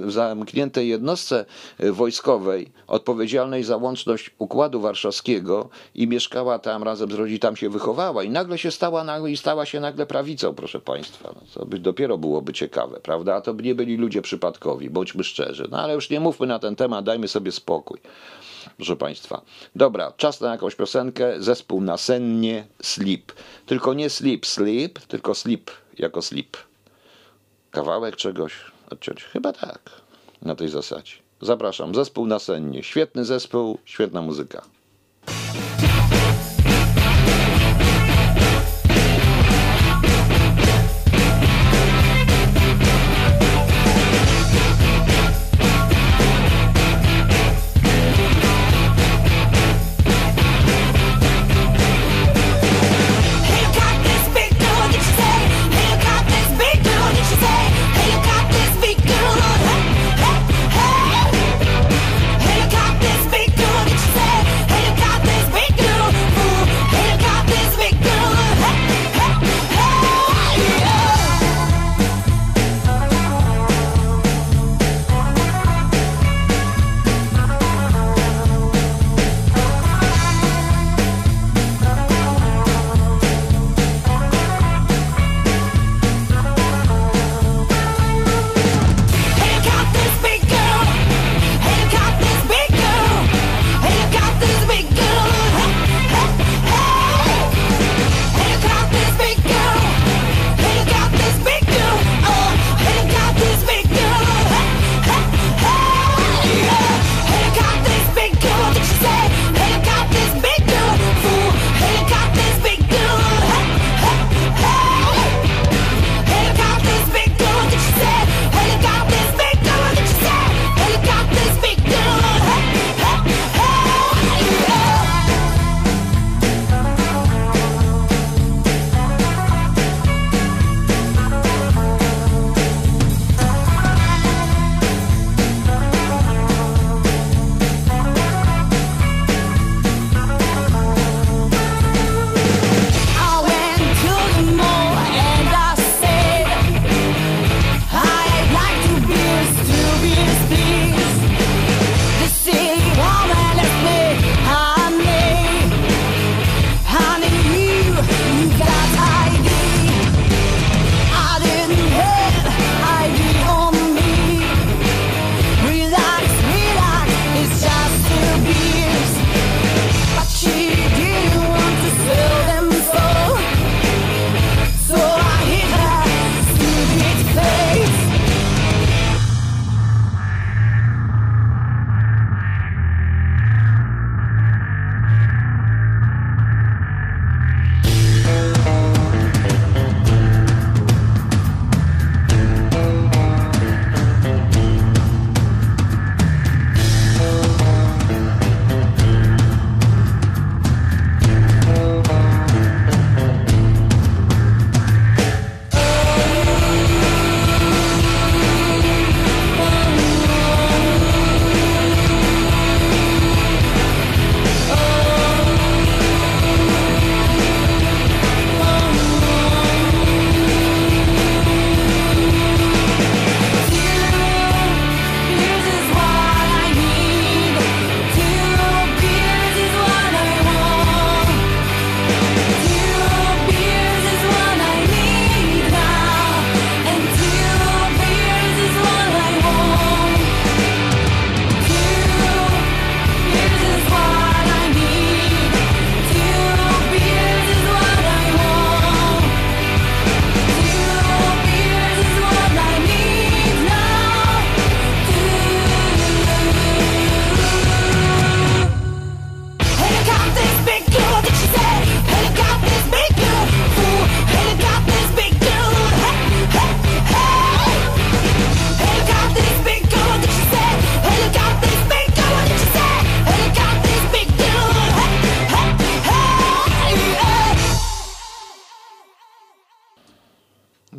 [0.01, 1.45] w zamkniętej jednostce
[1.79, 7.71] e, wojskowej, odpowiedzialnej za łączność Układu Warszawskiego i mieszkała tam razem z rodzicami, tam się
[7.71, 11.33] wychowała i nagle się stała, i stała się nagle prawicą, proszę Państwa.
[11.35, 13.35] No, to by dopiero byłoby ciekawe, prawda?
[13.35, 14.58] A to nie byli ludzie przypadkowi
[14.91, 15.69] bądźmy szczerzy.
[15.71, 17.99] No ale już nie mówmy na ten temat, dajmy sobie spokój.
[18.77, 19.43] Proszę Państwa.
[19.75, 21.43] Dobra, czas na jakąś piosenkę.
[21.43, 23.33] Zespół nasennie, sleep.
[23.67, 26.57] Tylko nie sleep, sleep, tylko sleep jako sleep.
[27.71, 28.53] Kawałek czegoś
[28.91, 29.25] odciąć?
[29.25, 29.91] Chyba tak.
[30.43, 31.13] Na tej zasadzie.
[31.41, 31.95] Zapraszam.
[31.95, 32.83] Zespół nasennie.
[32.83, 34.63] Świetny zespół, świetna muzyka.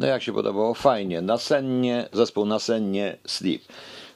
[0.10, 0.74] Jak się podobało?
[0.74, 1.22] Fajnie.
[1.22, 3.62] Nasennie, zespół Nasennie, Sleep.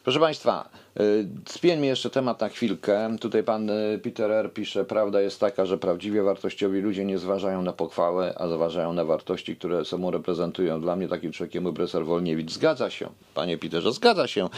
[0.04, 0.70] Proszę Państwa,
[1.00, 3.16] y, Spieńmy jeszcze temat na chwilkę.
[3.22, 4.54] Tutaj pan y, Peter R.
[4.54, 9.06] pisze, prawda jest taka, że prawdziwie wartościowi ludzie nie zważają na pochwałę, a zważają na
[9.06, 10.82] wartości, które sobą reprezentują.
[10.82, 12.52] Dla mnie takim człowiekiem był profesor Wolniewicz.
[12.52, 14.50] Zgadza się, panie Peterze, zgadza się.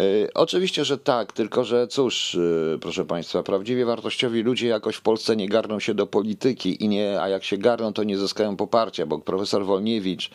[0.00, 5.00] Y, Oczywiście, że tak, tylko że cóż, y, proszę Państwa, prawdziwie wartościowi ludzie jakoś w
[5.00, 8.56] Polsce nie garną się do polityki i nie, a jak się garną, to nie zyskają
[8.56, 10.30] poparcia, bo profesor Wolniewicz,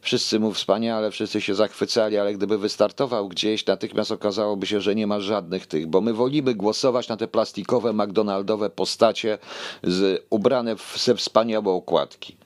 [0.00, 5.06] wszyscy mu wspaniale, wszyscy się zachwycali, ale gdyby wystartował gdzieś, natychmiast okazałoby się, że nie
[5.06, 9.38] ma żadnych tych, bo my wolimy głosować na te plastikowe, McDonaldowe postacie
[9.82, 12.36] z, ubrane w, ze wspaniałe okładki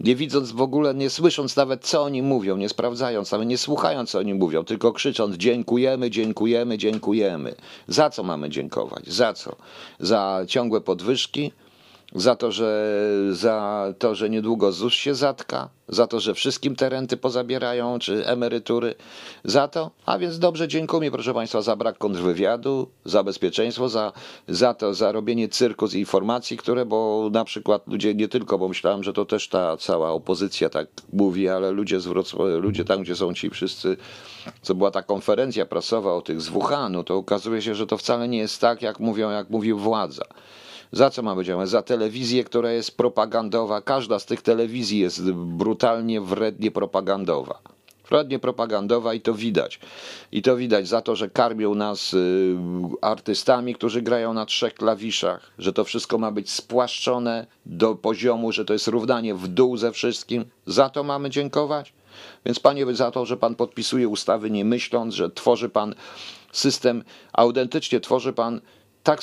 [0.00, 4.10] nie widząc w ogóle, nie słysząc nawet, co oni mówią, nie sprawdzając, nawet nie słuchając,
[4.10, 7.54] co oni mówią, tylko krzycząc dziękujemy, dziękujemy, dziękujemy.
[7.88, 9.06] Za co mamy dziękować?
[9.06, 9.56] Za co?
[10.00, 11.52] Za ciągłe podwyżki?
[12.14, 12.98] Za to, że,
[13.30, 15.68] za to, że niedługo ZUS się zatka?
[15.88, 18.94] Za to, że wszystkim te renty pozabierają, czy emerytury?
[19.44, 19.90] Za to?
[20.06, 24.12] A więc dobrze, dziękuję, proszę Państwa, za brak kontrwywiadu, za bezpieczeństwo, za,
[24.48, 28.68] za to, za robienie cyrku z informacji, które, bo na przykład ludzie, nie tylko, bo
[28.68, 33.02] myślałem, że to też ta cała opozycja tak mówi, ale ludzie z Wrocławia, ludzie tam,
[33.02, 33.96] gdzie są ci wszyscy,
[34.62, 38.28] co była ta konferencja prasowa o tych z Wuhanu, to okazuje się, że to wcale
[38.28, 40.24] nie jest tak, jak mówią, jak mówi władza.
[40.92, 41.68] Za co mamy działać?
[41.68, 43.82] Za telewizję, która jest propagandowa.
[43.82, 47.58] Każda z tych telewizji jest brutalnie, wrednie propagandowa.
[48.08, 49.80] Wrednie propagandowa i to widać.
[50.32, 52.56] I to widać za to, że karmią nas y,
[53.00, 58.64] artystami, którzy grają na trzech klawiszach, że to wszystko ma być spłaszczone do poziomu, że
[58.64, 60.44] to jest równanie w dół ze wszystkim.
[60.66, 61.92] Za to mamy dziękować?
[62.46, 65.94] Więc panie, za to, że pan podpisuje ustawy nie myśląc, że tworzy pan
[66.52, 68.60] system, autentycznie tworzy pan
[69.02, 69.22] tak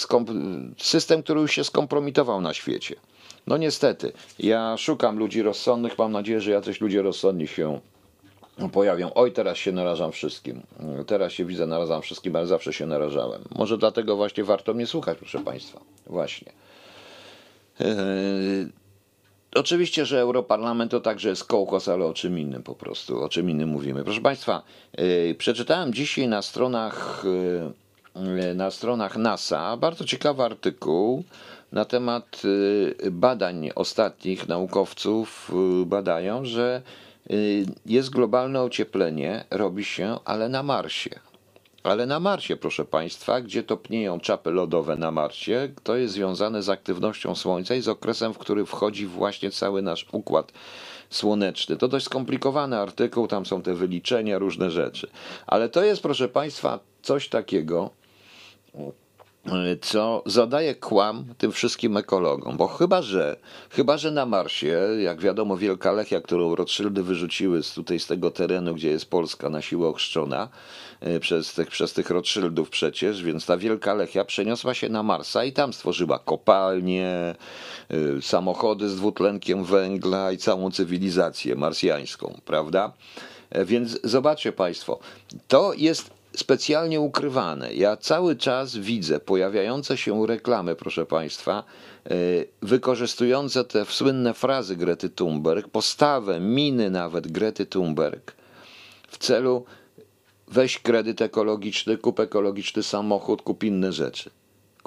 [0.78, 2.96] system, który już się skompromitował na świecie.
[3.48, 7.80] No niestety, ja szukam ludzi rozsądnych, mam nadzieję, że jacyś ludzie rozsądni się
[8.72, 9.12] pojawią.
[9.16, 10.62] Oj, teraz się narażam wszystkim.
[11.08, 13.42] Teraz się widzę, narażam wszystkim, ale zawsze się narażałem.
[13.56, 15.80] Może dlatego właśnie warto mnie słuchać, proszę Państwa.
[16.08, 16.52] Właśnie.
[17.80, 18.68] Eee,
[19.56, 23.50] Oczywiście, że Europarlament to także jest kołkos, ale o czym innym po prostu, o czym
[23.50, 24.04] innym mówimy.
[24.04, 24.64] Proszę Państwa,
[24.98, 27.74] yy, przeczytałem dzisiaj na stronach, yy,
[28.56, 31.24] na stronach NASA bardzo ciekawy artykuł
[31.72, 32.42] na temat
[33.04, 35.52] yy, badań ostatnich naukowców.
[35.80, 36.82] Yy, badają, że
[37.86, 41.20] jest globalne ocieplenie, robi się, ale na Marsie.
[41.84, 46.70] Ale na Marsie, proszę Państwa, gdzie topnieją czapy lodowe na Marsie, to jest związane z
[46.70, 50.52] aktywnością Słońca i z okresem, w który wchodzi właśnie cały nasz układ
[51.10, 51.78] słoneczny.
[51.78, 55.08] To dość skomplikowany artykuł, tam są te wyliczenia, różne rzeczy.
[55.48, 57.90] Ale to jest, proszę Państwa, coś takiego,
[59.82, 63.38] co zadaje kłam tym wszystkim ekologom, bo chyba, że
[63.70, 68.32] chyba, że na Marsie, jak wiadomo, Wielka Lechia, którą Rothschildy wyrzuciły z tutaj z tego
[68.32, 70.50] terenu, gdzie jest Polska na siłę ochrzczona
[71.00, 75.44] e, przez tych, przez tych Rothschildów przecież, więc ta Wielka Lechia przeniosła się na Marsa
[75.44, 77.36] i tam stworzyła kopalnie,
[77.92, 82.92] y, samochody z dwutlenkiem węgla i całą cywilizację marsjańską, prawda?
[83.50, 85.00] E, Więc zobaczcie Państwo,
[85.48, 87.74] to jest specjalnie ukrywane.
[87.74, 91.64] Ja cały czas widzę pojawiające się reklamy, proszę Państwa,
[92.12, 98.36] y, wykorzystujące te słynne frazy Grety Thunberg, postawę, miny nawet Grety Thunberg
[99.08, 99.66] w celu
[100.48, 104.30] weź kredyt ekologiczny, kup ekologiczny samochód, kup inne rzeczy.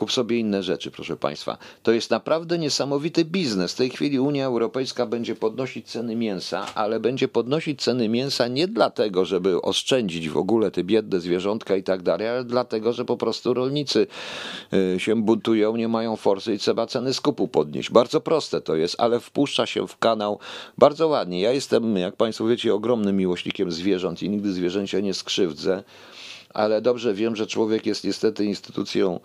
[0.03, 1.59] Kup sobie inne rzeczy, proszę Państwa.
[1.83, 3.73] To jest naprawdę niesamowity biznes.
[3.73, 8.69] W tej chwili Unia Europejska będzie podnosić ceny mięsa, ale będzie podnosić ceny mięsa nie
[8.69, 13.17] dlatego, żeby oszczędzić w ogóle te biedne zwierzątka i tak dalej, ale dlatego, że po
[13.17, 14.07] prostu rolnicy
[14.73, 17.91] y, się buntują, nie mają forsy i trzeba ceny skupu podnieść.
[17.91, 20.39] Bardzo proste to jest, ale wpuszcza się w kanał
[20.79, 21.41] bardzo ładnie.
[21.41, 25.83] Ja jestem, jak Państwo wiecie, ogromnym miłośnikiem zwierząt i nigdy zwierzęcia nie skrzywdzę
[26.55, 29.21] ale dobrze wiem, że człowiek jest niestety instytucją,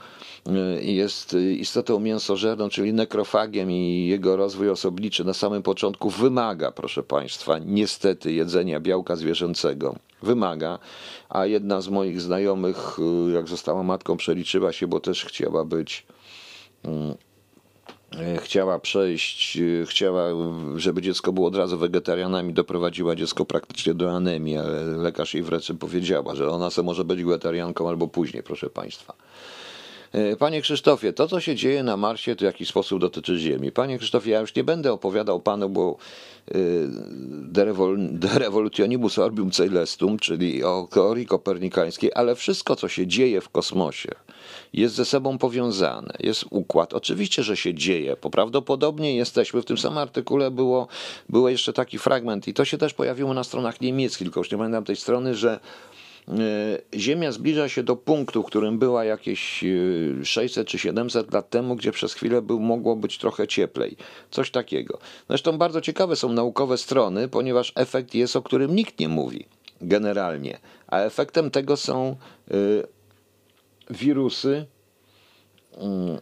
[0.48, 7.04] y, jest istotą mięsożerną, czyli nekrofagiem i jego rozwój osobniczy na samym początku wymaga, proszę
[7.04, 9.96] Państwa, niestety jedzenia białka zwierzęcego.
[10.22, 10.80] Wymaga,
[11.30, 13.00] a jedna z moich znajomych,
[13.30, 16.06] y, jak została matką, przeliczyła się, bo też chciała być
[16.86, 17.27] e,
[18.44, 20.24] chciała przejść, e, chciała,
[20.76, 25.74] żeby dziecko było od razu wegetarianami, doprowadziła dziecko praktycznie do anemii, ale lekarz jej wreszcie
[25.74, 29.14] powiedziała, że ona se może być wegetarianką albo później, proszę Państwa.
[30.18, 33.72] E, Panie Krzysztofie, to co się dzieje na Marsie, to w jakiś sposób dotyczy Ziemi.
[33.72, 35.98] Panie Krzysztofie, ja już nie będę opowiadał panu, bo
[36.56, 36.88] y,
[37.30, 43.42] de, revol, de revolutionibus orbium caelestum, czyli o teorii kopernikańskiej, ale wszystko co się dzieje
[43.42, 44.12] w kosmosie
[44.74, 46.94] jest ze sobą powiązane, jest układ.
[46.94, 50.88] Oczywiście, że się dzieje, bo prawdopodobnie jesteśmy, w tym samym artykule było,
[51.30, 54.58] było jeszcze taki fragment i to się też pojawiło na stronach niemieckich, tylko już nie
[54.58, 55.60] pamiętam tej strony, że E,
[56.96, 59.64] Ziemia zbliża się do punktu, w którym była jakieś
[60.24, 63.96] 600 e, czy 700 lat temu, gdzie przez chwilę był, mogło być trochę cieplej.
[64.32, 65.00] Coś takiego.
[65.30, 69.46] Zresztą bardzo ciekawe są naukowe strony, ponieważ efekt jest, o którym nikt nie mówi
[69.82, 70.60] generalnie.
[70.88, 72.16] A efektem tego są
[72.52, 72.54] e,
[73.90, 74.66] wirusy,
[75.78, 76.20] mm,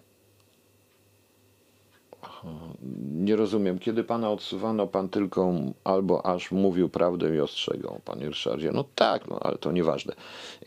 [3.15, 8.71] nie rozumiem, kiedy pana odsuwano, pan tylko albo aż mówił prawdę i ostrzegał, panie Ryszardzie.
[8.71, 10.13] No tak, no ale to nieważne.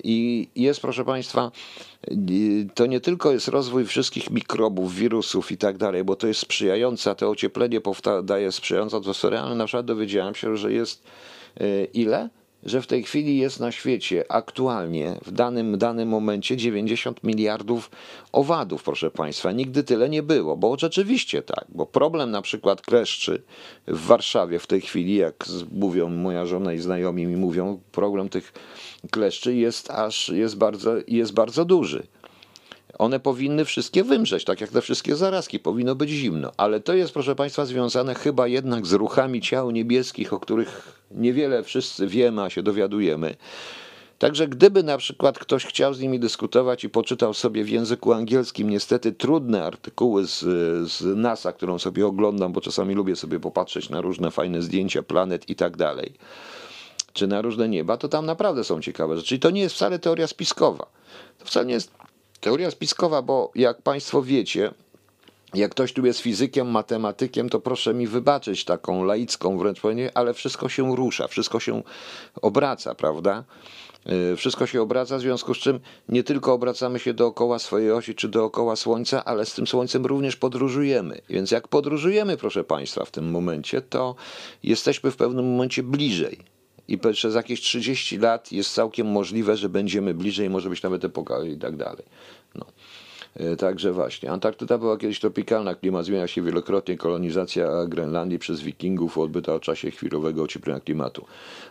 [0.04, 1.50] I jest, proszę państwa,
[2.74, 7.10] to nie tylko jest rozwój wszystkich mikrobów, wirusów i tak dalej, bo to jest sprzyjające,
[7.10, 7.80] a to ocieplenie
[8.22, 11.04] daje sprzyjającą atmosferę, ale na przykład dowiedziałem się, że jest
[11.60, 12.28] e, ile?
[12.68, 17.90] Że w tej chwili jest na świecie aktualnie, w danym, danym momencie 90 miliardów
[18.32, 19.52] owadów, proszę Państwa.
[19.52, 23.42] Nigdy tyle nie było, bo rzeczywiście tak, bo problem na przykład kleszczy
[23.86, 28.52] w Warszawie w tej chwili, jak mówią moja żona i znajomi mi mówią, problem tych
[29.10, 32.06] kleszczy jest aż, jest bardzo, jest bardzo duży.
[32.99, 36.53] One powinny wszystkie wymrzeć, tak jak te wszystkie zarazki, powinno być zimno.
[36.57, 41.62] Ale to jest, proszę Państwa, związane chyba jednak z ruchami ciał niebieskich, o których niewiele
[41.62, 43.36] wszyscy wiemy, a się dowiadujemy.
[44.18, 48.70] Także gdyby na przykład ktoś chciał z nimi dyskutować i poczytał sobie w języku angielskim
[48.70, 50.39] niestety trudne artykuły z,
[50.91, 55.51] z NASA, którą sobie oglądam, bo czasami lubię sobie popatrzeć na różne fajne zdjęcia planet
[55.51, 56.12] i tak dalej,
[57.12, 59.34] czy na różne nieba, to tam naprawdę są ciekawe rzeczy.
[59.34, 60.86] I to nie jest wcale teoria spiskowa.
[61.39, 61.91] To wcale nie jest
[62.41, 64.70] Teoria spiskowa, bo jak Państwo wiecie,
[65.55, 70.34] jak ktoś tu jest fizykiem, matematykiem, to proszę mi wybaczyć taką laicką wręcz powiem, ale
[70.34, 71.82] wszystko się rusza, wszystko się
[72.43, 73.45] obraca, prawda?
[74.32, 78.14] Y, wszystko się obraca, w związku z czym nie tylko obracamy się dookoła swojej osi
[78.14, 81.20] czy dookoła Słońca, ale z tym Słońcem również podróżujemy.
[81.28, 84.14] Więc jak podróżujemy, proszę Państwa, w tym momencie, to
[84.62, 86.57] jesteśmy w pewnym momencie bliżej
[86.89, 91.45] i przez jakieś 30 lat jest całkiem możliwe, że będziemy bliżej, może być nawet epoka
[91.45, 92.05] i tak dalej.
[92.55, 92.66] No.
[93.34, 94.30] E, także właśnie.
[94.30, 99.91] Antarktyda była kiedyś tropikalna, klimat zmienia się wielokrotnie, kolonizacja Grenlandii przez wikingów odbyta o czasie
[99.91, 101.24] chwilowego ocieplenia klimatu.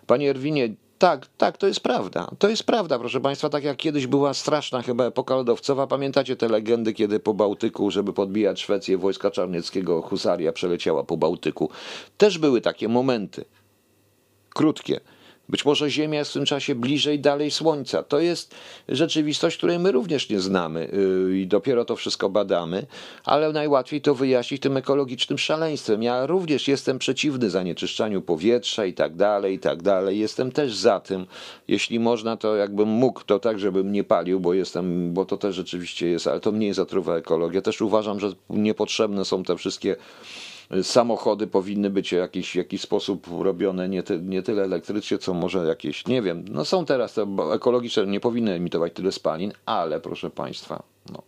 [0.08, 2.32] Panie Erwinie, tak, tak, to jest prawda.
[2.40, 5.88] To jest prawda, proszę Państwa, tak jak kiedyś była straszna chyba epoka lodowcowa.
[5.88, 11.70] Pamiętacie te legendy, kiedy po Bałtyku, żeby podbijać Szwecję, wojska czarnieckiego husaria przeleciała po Bałtyku.
[12.18, 13.46] Też były takie momenty
[14.58, 15.00] krótkie.
[15.50, 18.04] Być może Ziemia jest w tym czasie bliżej dalej Słońca.
[18.04, 18.56] To jest
[18.90, 20.90] rzeczywistość, której my również nie znamy
[21.30, 22.86] yy, i dopiero to wszystko badamy,
[23.24, 26.04] ale najłatwiej to wyjaśnić tym ekologicznym szaleństwem.
[26.04, 30.20] Ja również jestem przeciwny zanieczyszczaniu powietrza i tak dalej, i tak dalej.
[30.20, 31.26] Jestem też za tym,
[31.68, 35.56] jeśli można, to jakbym mógł, to tak, żebym nie palił, bo jestem, bo to też
[35.56, 37.62] rzeczywiście jest, ale to mniej zatruwa ekologia.
[37.62, 39.96] Też uważam, że niepotrzebne są te wszystkie
[40.84, 45.66] samochody powinny być w jakiś, jakiś sposób robione nie, ty, nie tyle elektrycznie, co może
[45.66, 50.30] jakieś, nie wiem, no są teraz te ekologiczne, nie powinny emitować tyle spalin, ale proszę
[50.30, 51.24] Państwa, no.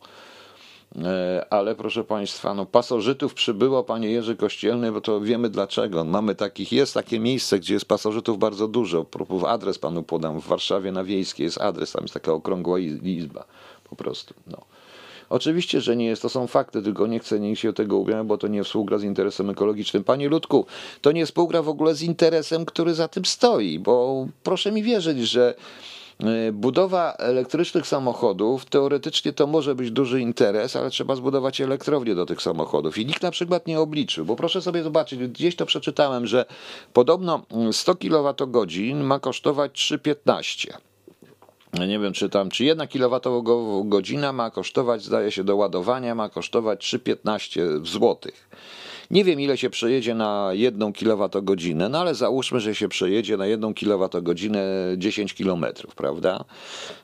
[1.04, 6.04] E, ale proszę Państwa, no pasożytów przybyło, panie Jerzy Kościelny, bo to wiemy dlaczego.
[6.04, 9.06] Mamy takich, jest takie miejsce, gdzie jest pasożytów bardzo dużo.
[9.48, 10.42] Adres panu podam.
[10.42, 13.46] W Warszawie na Wiejskiej jest adres, tam jest taka okrągła izba
[13.90, 14.34] po prostu.
[14.48, 14.58] No.
[15.30, 18.38] Oczywiście, że nie jest, to są fakty, tylko nie chcę nikt się tego ubrać, bo
[18.38, 20.04] to nie współgra z interesem ekologicznym.
[20.04, 20.66] Panie Ludku,
[21.02, 25.20] to nie współgra w ogóle z interesem, który za tym stoi, bo proszę mi wierzyć,
[25.20, 25.56] że
[26.20, 32.26] e, Budowa elektrycznych samochodów, teoretycznie to może być duży interes, ale trzeba zbudować elektrownię do
[32.26, 32.98] tych samochodów.
[32.98, 36.46] I nikt na przykład nie obliczył, bo proszę sobie zobaczyć, gdzieś to przeczytałem, że
[36.94, 40.89] podobno 100 kWh ma kosztować 3,15
[41.74, 46.94] nie wiem, czy tam, czy jedna kilowatogodzina ma kosztować, zdaje się, do ładowania ma kosztować
[46.94, 48.50] 3,15 złotych.
[49.12, 53.48] Nie wiem, ile się przejedzie na jedną kilowatogodzinę, no ale załóżmy, że się przejedzie na
[53.48, 54.66] jedną kilowatogodzinę
[54.98, 56.44] 10 kilometrów, prawda?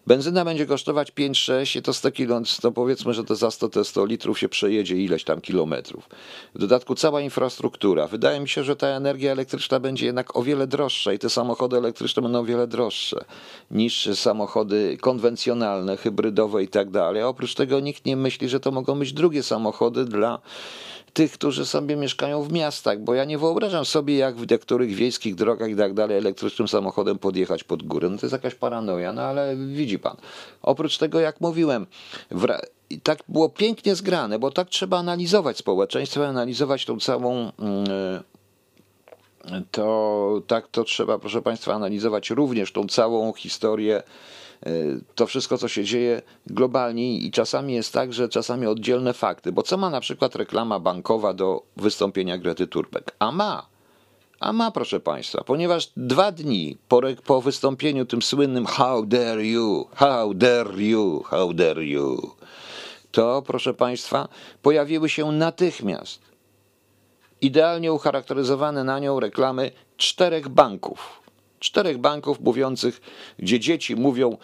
[0.08, 3.84] Benzyna będzie kosztować 5-6 i to 100 kilo, to powiedzmy, że to za 100, te
[3.84, 6.10] 100 litrów się przejedzie ileś tam kilometrów.
[6.56, 8.08] W dodatku cała infrastruktura.
[8.08, 11.78] Wydaje mi się, że ta energia elektryczna będzie jednak o wiele droższa i te samochody
[11.78, 13.26] elektryczne będą o wiele droższe
[13.72, 17.22] niż samochody konwencjonalne, hybrydowe i tak dalej.
[17.22, 20.40] A oprócz tego nikt nie myśli, że to mogą być drugie samochody dla
[21.16, 25.36] tych, którzy sobie mieszkają w miastach, bo ja nie wyobrażam sobie, jak w niektórych wiejskich
[25.36, 28.10] drogach i tak dalej elektrycznym samochodem podjechać pod górę.
[28.10, 30.18] No to jest jakaś paranoja, no ale widzi pan.
[30.62, 31.86] Oprócz tego, jak mówiłem,
[32.90, 37.52] i tak było pięknie zgrane, bo tak trzeba analizować społeczeństwo, analizować tą całą.
[37.60, 38.24] mm,
[39.72, 44.04] to tak to trzeba, proszę Państwa, analizować również tą całą historię, e,
[45.16, 49.64] to wszystko, co się dzieje globalnie i czasami jest tak, że czasami oddzielne fakty, bo
[49.64, 53.12] co ma na przykład reklama bankowa do wystąpienia Grety Thunberg?
[53.20, 53.66] A ma.
[54.40, 59.88] A ma, proszę Państwa, ponieważ dwa dni po, po wystąpieniu tym słynnym How dare you,
[59.96, 62.32] how dare you, how dare you,
[63.12, 64.28] to, proszę Państwa,
[64.62, 66.22] pojawiły się natychmiast
[67.42, 71.25] idealnie ucharakteryzowane na nią reklamy czterech banków.
[71.66, 73.02] Czterech banków mówiących,
[73.40, 74.38] gdzie dzieci mówią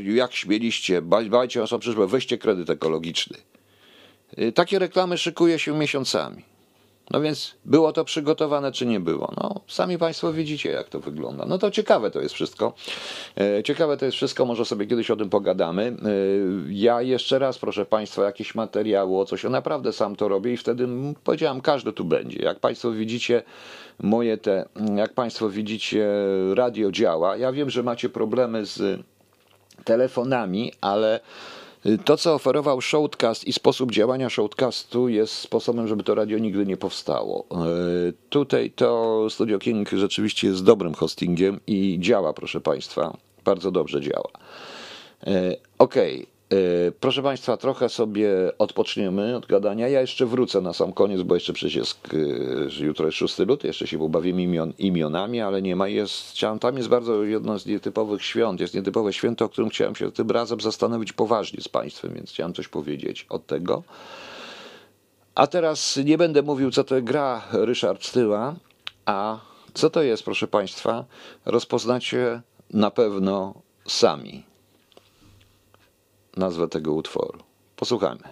[0.00, 3.38] you, jak śmieliście, ba- dbajcie o przyszłość, weźcie kredyt ekologiczny.
[4.38, 6.42] Y, Takie reklamy szykuje się miesiącami.
[7.10, 9.32] No więc było to przygotowane, czy nie było?
[9.36, 11.44] No, sami Państwo widzicie, jak to wygląda.
[11.46, 12.72] No to ciekawe to jest wszystko.
[13.38, 15.82] E, Ciekawe to jest wszystko, może sobie kiedyś o tym pogadamy.
[15.82, 15.94] E,
[16.68, 20.56] Ja jeszcze raz, proszę Państwa, jakieś materiały o coś, ja naprawdę sam to robię i
[20.56, 20.88] wtedy
[21.24, 22.42] powiedziałem, każdy tu będzie.
[22.42, 23.42] Jak Państwo widzicie,
[24.02, 26.08] moje te, jak Państwo widzicie,
[26.54, 27.36] radio działa.
[27.36, 29.00] Ja wiem, że macie problemy z
[29.84, 31.20] telefonami, ale
[32.04, 36.76] to, co oferował Shoutcast i sposób działania Shoutcastu jest sposobem, żeby to radio nigdy nie
[36.76, 37.46] powstało.
[37.50, 37.56] E,
[38.30, 44.30] Tutaj to Studio King rzeczywiście jest dobrym hostingiem i działa, proszę Państwa, bardzo dobrze działa.
[45.26, 46.33] E, Okej, e,
[47.00, 48.28] proszę Państwa, trochę sobie
[48.58, 49.88] odpoczniemy od gadania.
[49.88, 52.00] Ja jeszcze wrócę na sam koniec, bo jeszcze przecież jest,
[52.80, 55.88] e, jutro jest 6 luty, jeszcze się pobawimy imion, imionami, ale nie ma.
[55.88, 60.12] Jest, tam jest bardzo jedno z nietypowych świąt, jest nietypowe święto, o którym chciałem się
[60.12, 63.82] tym razem zastanowić poważnie z Państwem, więc chciałem coś powiedzieć od tego.
[65.34, 68.54] A teraz nie będę mówił, co to gra Ryszard Styła,
[69.06, 69.38] a
[69.74, 71.04] co to jest, proszę Państwa,
[71.44, 73.54] rozpoznacie na pewno
[73.86, 74.53] sami
[76.36, 77.38] nazwę tego utworu.
[77.76, 78.28] Posłuchajmy.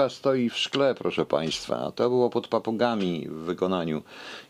[0.00, 1.92] Wódka stoi w szkle, proszę Państwa.
[1.92, 4.02] To było pod papugami w wykonaniu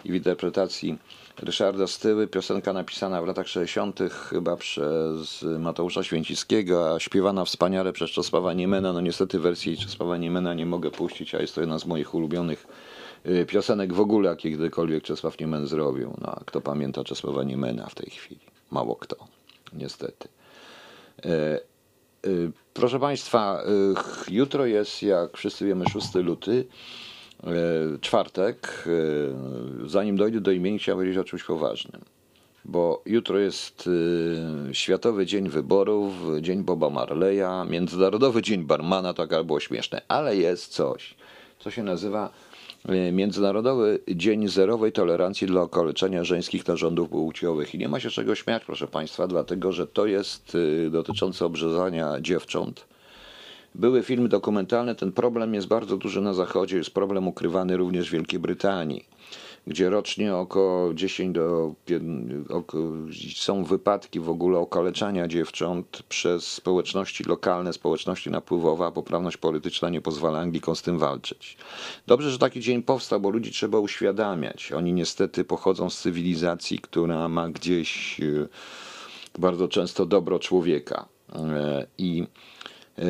[0.05, 0.99] i w interpretacji
[1.39, 2.27] Ryszarda Styły.
[2.27, 4.01] Piosenka napisana w latach 60.
[4.31, 8.93] chyba przez Mateusza Święcickiego, a śpiewana wspaniale przez Czesława Niemena.
[8.93, 12.67] No niestety wersji Czesława Niemena nie mogę puścić, a jest to jedna z moich ulubionych
[13.27, 16.15] y, piosenek w ogóle, jakie kiedykolwiek Czesław Niemen zrobił.
[16.21, 18.41] No, a kto pamięta Czesława Niemena w tej chwili?
[18.71, 19.17] Mało kto,
[19.73, 20.29] niestety.
[22.27, 23.63] Y, Proszę Państwa,
[24.29, 26.67] y, jutro jest, jak wszyscy wiemy, 6 luty,
[27.45, 28.89] y, czwartek.
[29.87, 32.03] Zanim dojdę do imienia, chciałem powiedzieć o czymś poważnym.
[32.65, 33.89] Bo jutro jest
[34.73, 41.15] Światowy Dzień Wyborów, Dzień Boba Marleya, Międzynarodowy Dzień Barmana, tak było śmieszne, ale jest coś,
[41.59, 42.31] co się nazywa
[43.13, 47.75] Międzynarodowy Dzień Zerowej Tolerancji dla okaleczenia żeńskich narządów płciowych.
[47.75, 52.21] I nie ma się czego śmiać, proszę Państwa, dlatego że to jest y, dotyczące obrzezania
[52.21, 52.85] dziewcząt.
[53.75, 58.13] Były filmy dokumentalne, ten problem jest bardzo duży na zachodzie, jest problem ukrywany również w
[58.13, 59.05] Wielkiej Brytanii,
[59.67, 62.01] gdzie rocznie około 10 do pię-
[62.49, 62.79] oko,
[63.37, 70.01] są wypadki w ogóle okaleczania dziewcząt przez społeczności lokalne, społeczności napływowe, a poprawność polityczna nie
[70.01, 71.57] pozwala Anglikom z tym walczyć.
[72.07, 74.73] Dobrze, że taki dzień powstał, bo ludzi trzeba uświadamiać.
[74.73, 78.49] Oni niestety pochodzą z cywilizacji, która ma gdzieś e,
[79.39, 81.09] bardzo często dobro człowieka.
[81.35, 82.27] E, I
[82.99, 83.03] e,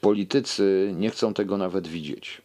[0.00, 2.42] politycy nie chcą tego nawet widzieć.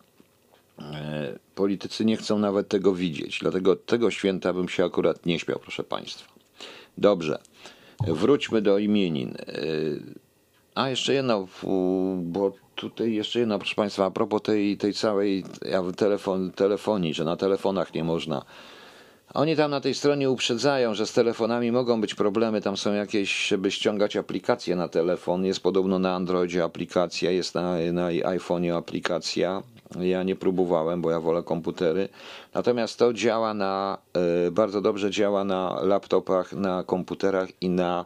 [0.82, 5.60] E, Politycy nie chcą nawet tego widzieć, dlatego tego święta bym się akurat nie śmiał,
[5.60, 6.34] proszę Państwa.
[6.98, 7.40] Dobrze,
[8.08, 9.30] wróćmy do imienin.
[9.48, 9.54] E,
[10.76, 11.48] A jeszcze jedno,
[12.18, 15.44] bo tutaj jeszcze jedno, proszę Państwa, a propos tej, tej całej
[15.98, 18.46] telefon, telefonii, że na telefonach nie można.
[19.34, 22.62] Oni tam na tej stronie uprzedzają, że z telefonami mogą być problemy.
[22.62, 25.46] Tam są jakieś, żeby ściągać aplikacje na telefon.
[25.46, 29.64] Jest podobno na Androidzie aplikacja, jest na, na iPhone'ie aplikacja.
[29.96, 32.10] Ja nie próbowałem, bo ja wolę komputery.
[32.54, 33.98] Natomiast to działa na,
[34.48, 38.06] e, bardzo dobrze działa na laptopach, na komputerach i na,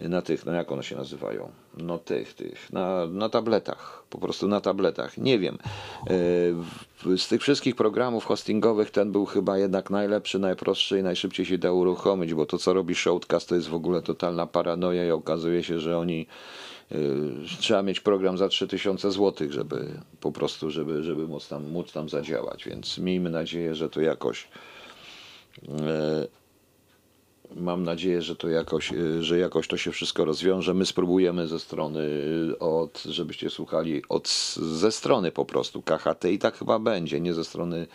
[0.00, 1.50] na tych, no jak one się nazywają?
[1.76, 5.18] No tych, tych, na, na tabletach, po prostu na tabletach.
[5.18, 5.58] Nie wiem.
[7.06, 11.58] E, Z tych wszystkich programów hostingowych ten był chyba jednak najlepszy, najprostszy i najszybciej się
[11.58, 15.62] da uruchomić, bo to co robi Shoutcast to jest w ogóle totalna paranoja i okazuje
[15.62, 16.26] się, że oni
[17.58, 22.08] trzeba mieć program za 3000 zł, żeby po prostu, żeby, żeby móc, tam, móc tam
[22.08, 24.48] zadziałać, więc miejmy nadzieję, że to jakoś
[25.68, 26.26] e,
[27.56, 30.74] Mam nadzieję, że to jakoś, y, że jakoś to się wszystko rozwiąże.
[30.74, 32.00] My spróbujemy ze strony,
[32.52, 37.34] y, od, żebyście słuchali od, ze strony po prostu KHT i tak chyba będzie, nie
[37.34, 37.86] ze strony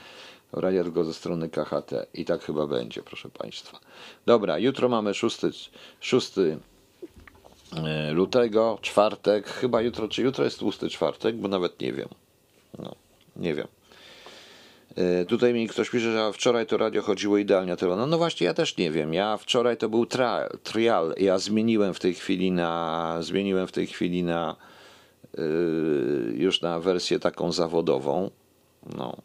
[0.51, 3.79] radia, tylko ze strony KHT i tak chyba będzie, proszę Państwa.
[4.25, 5.39] Dobra, jutro mamy 6,
[5.99, 6.31] 6
[8.11, 12.07] lutego, czwartek, chyba jutro, czy jutro jest tłusty czwartek, bo nawet nie wiem.
[12.79, 12.95] No,
[13.35, 13.67] nie wiem.
[14.95, 17.75] E, Tutaj mi ktoś pisze, że wczoraj to radio chodziło idealnie.
[17.77, 19.13] teraz- No, no właśnie, ja też nie wiem.
[19.13, 21.13] Ja wczoraj to był trial, trial.
[21.17, 24.55] Ja zmieniłem w tej chwili na zmieniłem w tej chwili na
[25.39, 25.41] y,
[26.37, 28.29] już na wersję taką zawodową.
[28.97, 29.17] No,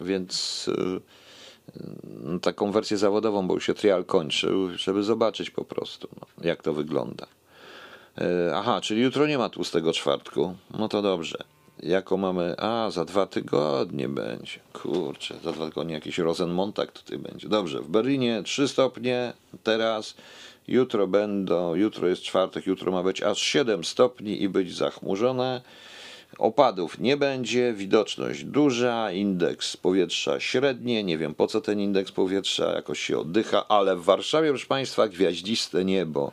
[0.00, 6.26] więc y, taką wersję zawodową, bo już się trial kończył, żeby zobaczyć po prostu, no,
[6.44, 7.26] jak to wygląda.
[8.18, 10.54] E, Aha, czyli jutro nie ma tłustego czwartku.
[10.78, 11.38] No to dobrze.
[11.82, 12.54] Jako mamy.
[12.58, 14.60] A, za dwa tygodnie będzie.
[14.72, 17.48] Kurczę, za dwa tygodnie jakiś Rosenmontag tutaj będzie.
[17.48, 19.32] Dobrze, w Berlinie 3 stopnie
[19.62, 20.14] teraz.
[20.68, 25.60] Jutro będą, jutro jest czwartek, jutro ma być aż 7 stopni i być zachmurzone.
[26.38, 31.04] Opadów nie będzie, widoczność duża, indeks powietrza średnie.
[31.04, 35.08] Nie wiem po co ten indeks powietrza, jakoś się oddycha, ale w Warszawie, proszę Państwa,
[35.08, 36.32] gwiaździste niebo.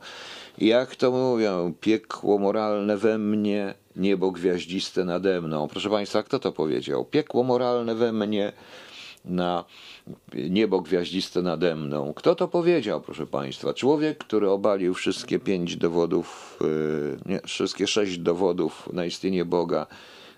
[0.59, 5.67] Jak to mówią, piekło moralne we mnie, niebo gwiaździste nade mną.
[5.67, 7.05] Proszę Państwa, kto to powiedział?
[7.05, 8.53] Piekło moralne we mnie,
[9.25, 9.65] na
[10.33, 12.13] niebo gwiaździste nade mną.
[12.13, 13.73] Kto to powiedział, proszę Państwa?
[13.73, 19.87] Człowiek, który obalił wszystkie pięć dowodów, yy, nie, wszystkie sześć dowodów na istnienie Boga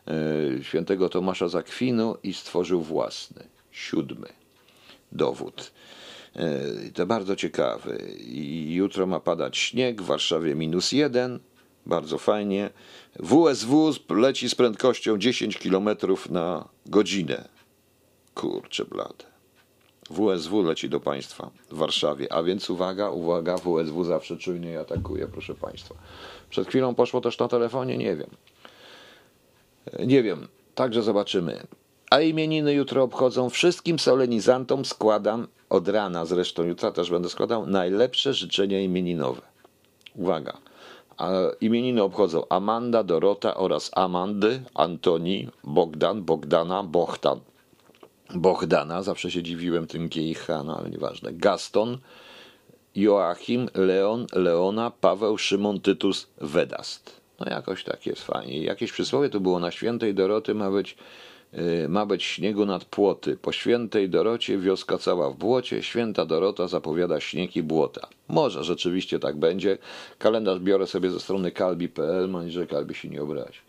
[0.08, 4.28] yy, świętego Tomasza z Akwinu i stworzył własny, siódmy
[5.12, 5.72] dowód.
[6.36, 7.98] Yy, To bardzo ciekawy.
[8.20, 11.40] I jutro ma padać śnieg, w Warszawie minus jeden,
[11.86, 12.70] bardzo fajnie.
[13.20, 15.90] WSW leci z prędkością 10 km
[16.30, 17.48] na godzinę.
[18.36, 19.26] Kurczę blade.
[20.10, 25.56] WSW leci do państwa w Warszawie, a więc uwaga, uwaga, WSW zawsze czujnie atakuje, proszę
[25.56, 25.96] państwa.
[26.50, 28.30] Przed chwilą poszło też na telefonie, nie wiem.
[29.94, 31.68] E, Nie wiem, także zobaczymy.
[32.10, 38.34] A imieniny jutro obchodzą wszystkim solenizantom składam od rana, zresztą jutra też będę składał najlepsze
[38.34, 39.42] życzenia imieninowe.
[40.16, 40.58] Uwaga.
[41.18, 47.40] A imieniny obchodzą Amanda, Dorota oraz Amandy, Antoni, Bogdan, Bogdana, Bohdan.
[48.36, 51.34] Bohdana, zawsze się dziwiłem tym GIH, no ale nieważne.
[51.34, 51.98] Gaston,
[52.96, 57.22] Joachim, Leon, Leona, Paweł, Szymon, Tytus, Wedast.
[57.40, 58.64] No jakoś tak jest fajnie.
[58.64, 60.98] Jakieś przysłowie tu było na świętej Doroty ma być,
[61.90, 63.38] ma być śniegu nad płoty.
[63.38, 68.08] Po świętej Dorocie wioska cała w błocie, święta Dorota zapowiada śnieg i błota.
[68.28, 69.78] Może rzeczywiście tak będzie.
[70.20, 73.60] Kalendarz biorę sobie ze strony kalbi.pl, mam że kalbi się nie obrazi.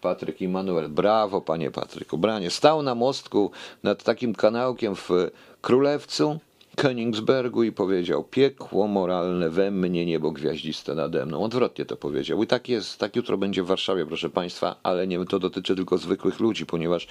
[0.00, 0.88] Patryk i Manuel.
[0.88, 2.18] Brawo, panie Patryku.
[2.18, 2.50] Branie.
[2.50, 3.50] Stał na mostku
[3.82, 5.10] nad takim kanałkiem w
[5.60, 6.38] Królewcu,
[6.76, 11.42] Königsbergu i powiedział: Piekło moralne we mnie, niebo gwiaździste nade mną.
[11.42, 12.42] Odwrotnie to powiedział.
[12.42, 15.98] I tak jest, tak jutro będzie w Warszawie, proszę państwa, ale nie to dotyczy tylko
[15.98, 17.08] zwykłych ludzi, ponieważ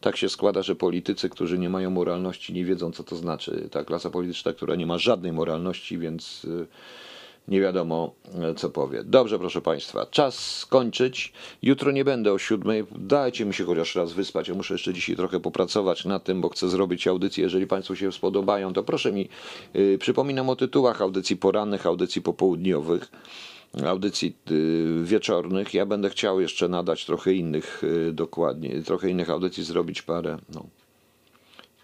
[0.00, 3.68] tak się składa, że politycy, którzy nie mają moralności, nie wiedzą, co to znaczy.
[3.70, 6.44] Ta klasa polityczna, która nie ma żadnej moralności, więc.
[6.44, 6.66] Yy,
[7.48, 8.14] nie wiadomo
[8.56, 9.04] co powie.
[9.04, 11.32] Dobrze, proszę Państwa, czas skończyć.
[11.62, 12.84] Jutro nie będę o siódmej.
[12.96, 14.48] Dajcie mi się chociaż raz wyspać.
[14.48, 17.44] Ja muszę jeszcze dzisiaj trochę popracować na tym, bo chcę zrobić audycję.
[17.44, 19.28] Jeżeli Państwu się spodobają, to proszę mi.
[19.74, 23.10] Yy, przypominam o tytułach audycji porannych, audycji popołudniowych
[23.86, 24.36] audycji
[25.02, 25.74] wieczornych.
[25.74, 27.82] Ja będę chciał jeszcze nadać trochę innych,
[28.12, 30.38] dokładnie, trochę innych audycji, zrobić parę.
[30.54, 30.66] No.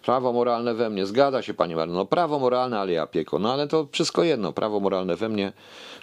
[0.02, 1.06] Prawo moralne we mnie.
[1.06, 1.94] Zgadza się, panie Marno.
[1.94, 3.38] No, prawo moralne, ale ja piekło.
[3.38, 4.52] No ale to wszystko jedno.
[4.52, 5.52] Prawo moralne we mnie.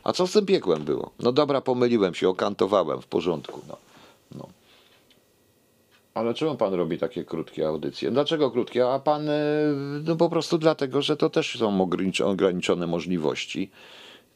[0.03, 1.11] A co z tym piekłem było?
[1.19, 3.01] No dobra, pomyliłem się, okantowałem.
[3.01, 3.61] W porządku.
[3.67, 3.77] No.
[4.35, 4.47] no.
[6.13, 8.11] Ale czemu pan robi takie krótkie audycje?
[8.11, 8.89] Dlaczego krótkie?
[8.89, 9.29] A pan,
[10.03, 11.89] no po prostu dlatego, że to też są
[12.25, 13.71] ograniczone możliwości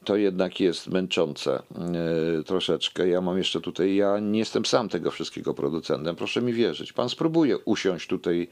[0.05, 1.63] to jednak jest męczące
[2.37, 3.07] yy, troszeczkę.
[3.07, 6.93] Ja mam jeszcze tutaj, ja nie jestem sam tego wszystkiego producentem, proszę mi wierzyć.
[6.93, 8.47] Pan spróbuje usiąść tutaj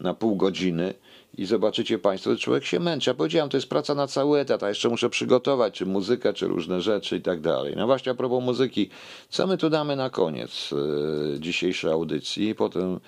[0.00, 0.94] na pół godziny
[1.38, 3.10] i zobaczycie Państwo, że człowiek się męczy.
[3.10, 6.46] Ja powiedziałem, to jest praca na cały etat, a jeszcze muszę przygotować, czy muzykę, czy
[6.46, 7.74] różne rzeczy i tak dalej.
[7.76, 8.90] No właśnie a propos muzyki,
[9.28, 12.54] co my tu damy na koniec yy, dzisiejszej audycji?
[12.54, 13.00] Potem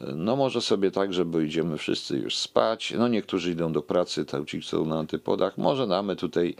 [0.00, 2.94] no może sobie tak, że idziemy wszyscy już spać.
[2.98, 5.58] No niektórzy idą do pracy, tak ci są na antypodach.
[5.58, 6.54] Może damy tutaj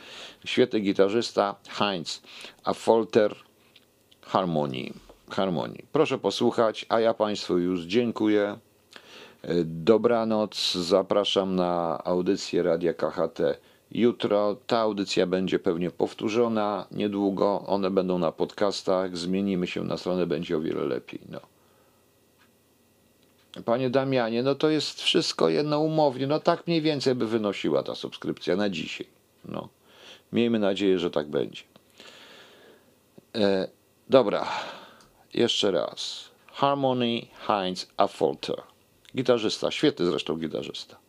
[0.45, 2.23] świetny gitarzysta Heinz
[2.65, 3.35] Affolter
[4.23, 4.93] Harmonii.
[5.31, 5.85] Harmonii.
[5.93, 8.59] Proszę posłuchać, a ja Państwu już dziękuję.
[9.65, 13.41] Dobranoc, zapraszam na audycję Radia KHT.
[13.91, 17.65] Jutro ta audycja będzie pewnie powtórzona niedługo.
[17.67, 19.17] One będą na podcastach.
[19.17, 21.21] Zmienimy się na stronę, będzie o wiele lepiej.
[21.29, 21.54] No.
[23.65, 26.27] Panie Damianie, no to jest wszystko jedno umownie.
[26.27, 29.07] No tak mniej więcej by wynosiła ta subskrypcja na dzisiaj.
[29.45, 29.69] No.
[30.33, 31.63] Miejmy nadzieję, że tak będzie.
[33.35, 33.69] E,
[34.11, 34.49] dobra,
[35.35, 36.31] jeszcze raz.
[36.47, 38.63] Harmony Heinz Affolter.
[39.17, 41.04] Gitarzysta, świetny zresztą gitarzysta.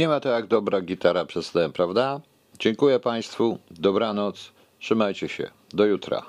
[0.00, 2.20] Nie ma to jak dobra gitara przedtem, prawda?
[2.58, 6.22] Dziękuję Państwu, dobranoc, trzymajcie się, do jutra.